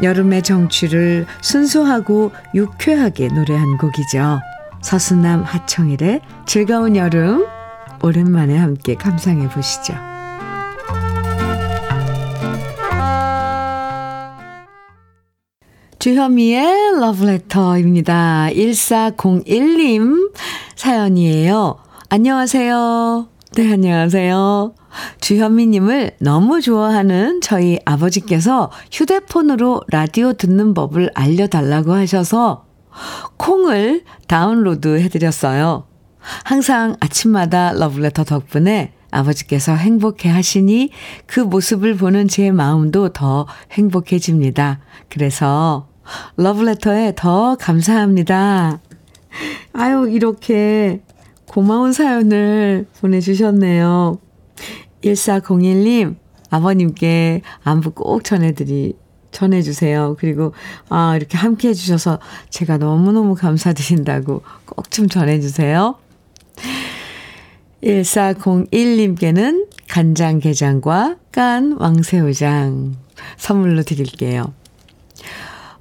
여름의 0.01 0.43
정취를 0.43 1.25
순수하고 1.41 2.31
유쾌하게 2.55 3.27
노래한 3.27 3.77
곡이죠. 3.77 4.39
서수남 4.81 5.43
하청일의 5.43 6.21
즐거운 6.45 6.95
여름 6.95 7.45
오랜만에 8.01 8.57
함께 8.57 8.95
감상해 8.95 9.49
보시죠. 9.49 9.93
주현미의 15.99 16.99
러브레터입니다. 17.01 18.47
1401님 18.51 20.31
사연이에요. 20.75 21.77
안녕하세요. 22.07 23.27
네, 23.55 23.73
안녕하세요. 23.73 24.73
주현미님을 25.19 26.11
너무 26.21 26.61
좋아하는 26.61 27.41
저희 27.41 27.79
아버지께서 27.83 28.71
휴대폰으로 28.91 29.81
라디오 29.89 30.31
듣는 30.33 30.73
법을 30.73 31.11
알려달라고 31.13 31.91
하셔서 31.91 32.68
콩을 33.37 34.03
다운로드 34.27 34.99
해드렸어요. 34.99 35.85
항상 36.43 36.95
아침마다 36.99 37.71
러브레터 37.73 38.23
덕분에 38.23 38.93
아버지께서 39.11 39.73
행복해 39.75 40.29
하시니 40.29 40.91
그 41.25 41.39
모습을 41.39 41.95
보는 41.95 42.27
제 42.27 42.51
마음도 42.51 43.09
더 43.09 43.47
행복해집니다. 43.71 44.79
그래서 45.09 45.87
러브레터에 46.37 47.13
더 47.15 47.55
감사합니다. 47.55 48.79
아유, 49.73 50.09
이렇게 50.09 51.01
고마운 51.45 51.93
사연을 51.93 52.87
보내주셨네요. 52.99 54.19
1401님, 55.03 56.15
아버님께 56.49 57.41
안부 57.63 57.91
꼭 57.91 58.23
전해드리, 58.23 58.95
전해주세요. 59.31 60.17
그리고, 60.19 60.53
아, 60.89 61.15
이렇게 61.15 61.37
함께 61.37 61.69
해주셔서 61.69 62.19
제가 62.49 62.77
너무너무 62.77 63.35
감사드린다고 63.35 64.41
꼭 64.65 64.89
좀 64.89 65.07
전해주세요. 65.07 65.95
1401님께는 67.83 69.67
간장게장과 69.87 71.15
깐 71.31 71.77
왕새우장 71.79 72.95
선물로 73.37 73.83
드릴게요. 73.83 74.53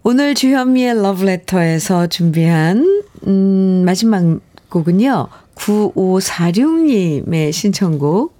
오늘 0.04 0.34
주현미의 0.34 1.02
러브레터에서 1.02 2.06
준비한, 2.06 3.02
음, 3.26 3.82
마지막 3.84 4.40
곡은요, 4.68 5.26
9546님의 5.56 7.52
신청곡, 7.52 8.36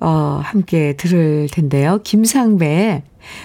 어, 0.00 0.40
함께 0.42 0.94
들을 0.96 1.48
텐데요. 1.50 2.00
김상배의 2.04 3.02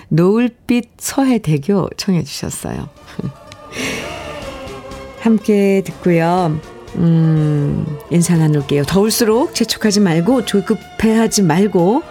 노을빛 0.09 0.89
서해대교 0.97 1.89
청해 1.97 2.23
주셨어요. 2.23 2.89
함께 5.19 5.81
듣고요. 5.85 6.59
음, 6.95 7.85
인사 8.09 8.35
나눌게요. 8.35 8.83
더울수록 8.83 9.55
재촉하지 9.55 9.99
말고 10.01 10.45
조급해하지 10.45 11.43
말고 11.43 12.03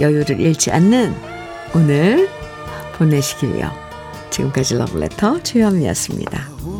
여유를 0.00 0.40
잃지 0.40 0.70
않는 0.72 1.14
오늘 1.74 2.28
보내시길요. 2.98 3.70
지금까지 4.30 4.76
러브레터 4.76 5.42
주현미였습니다. 5.42 6.75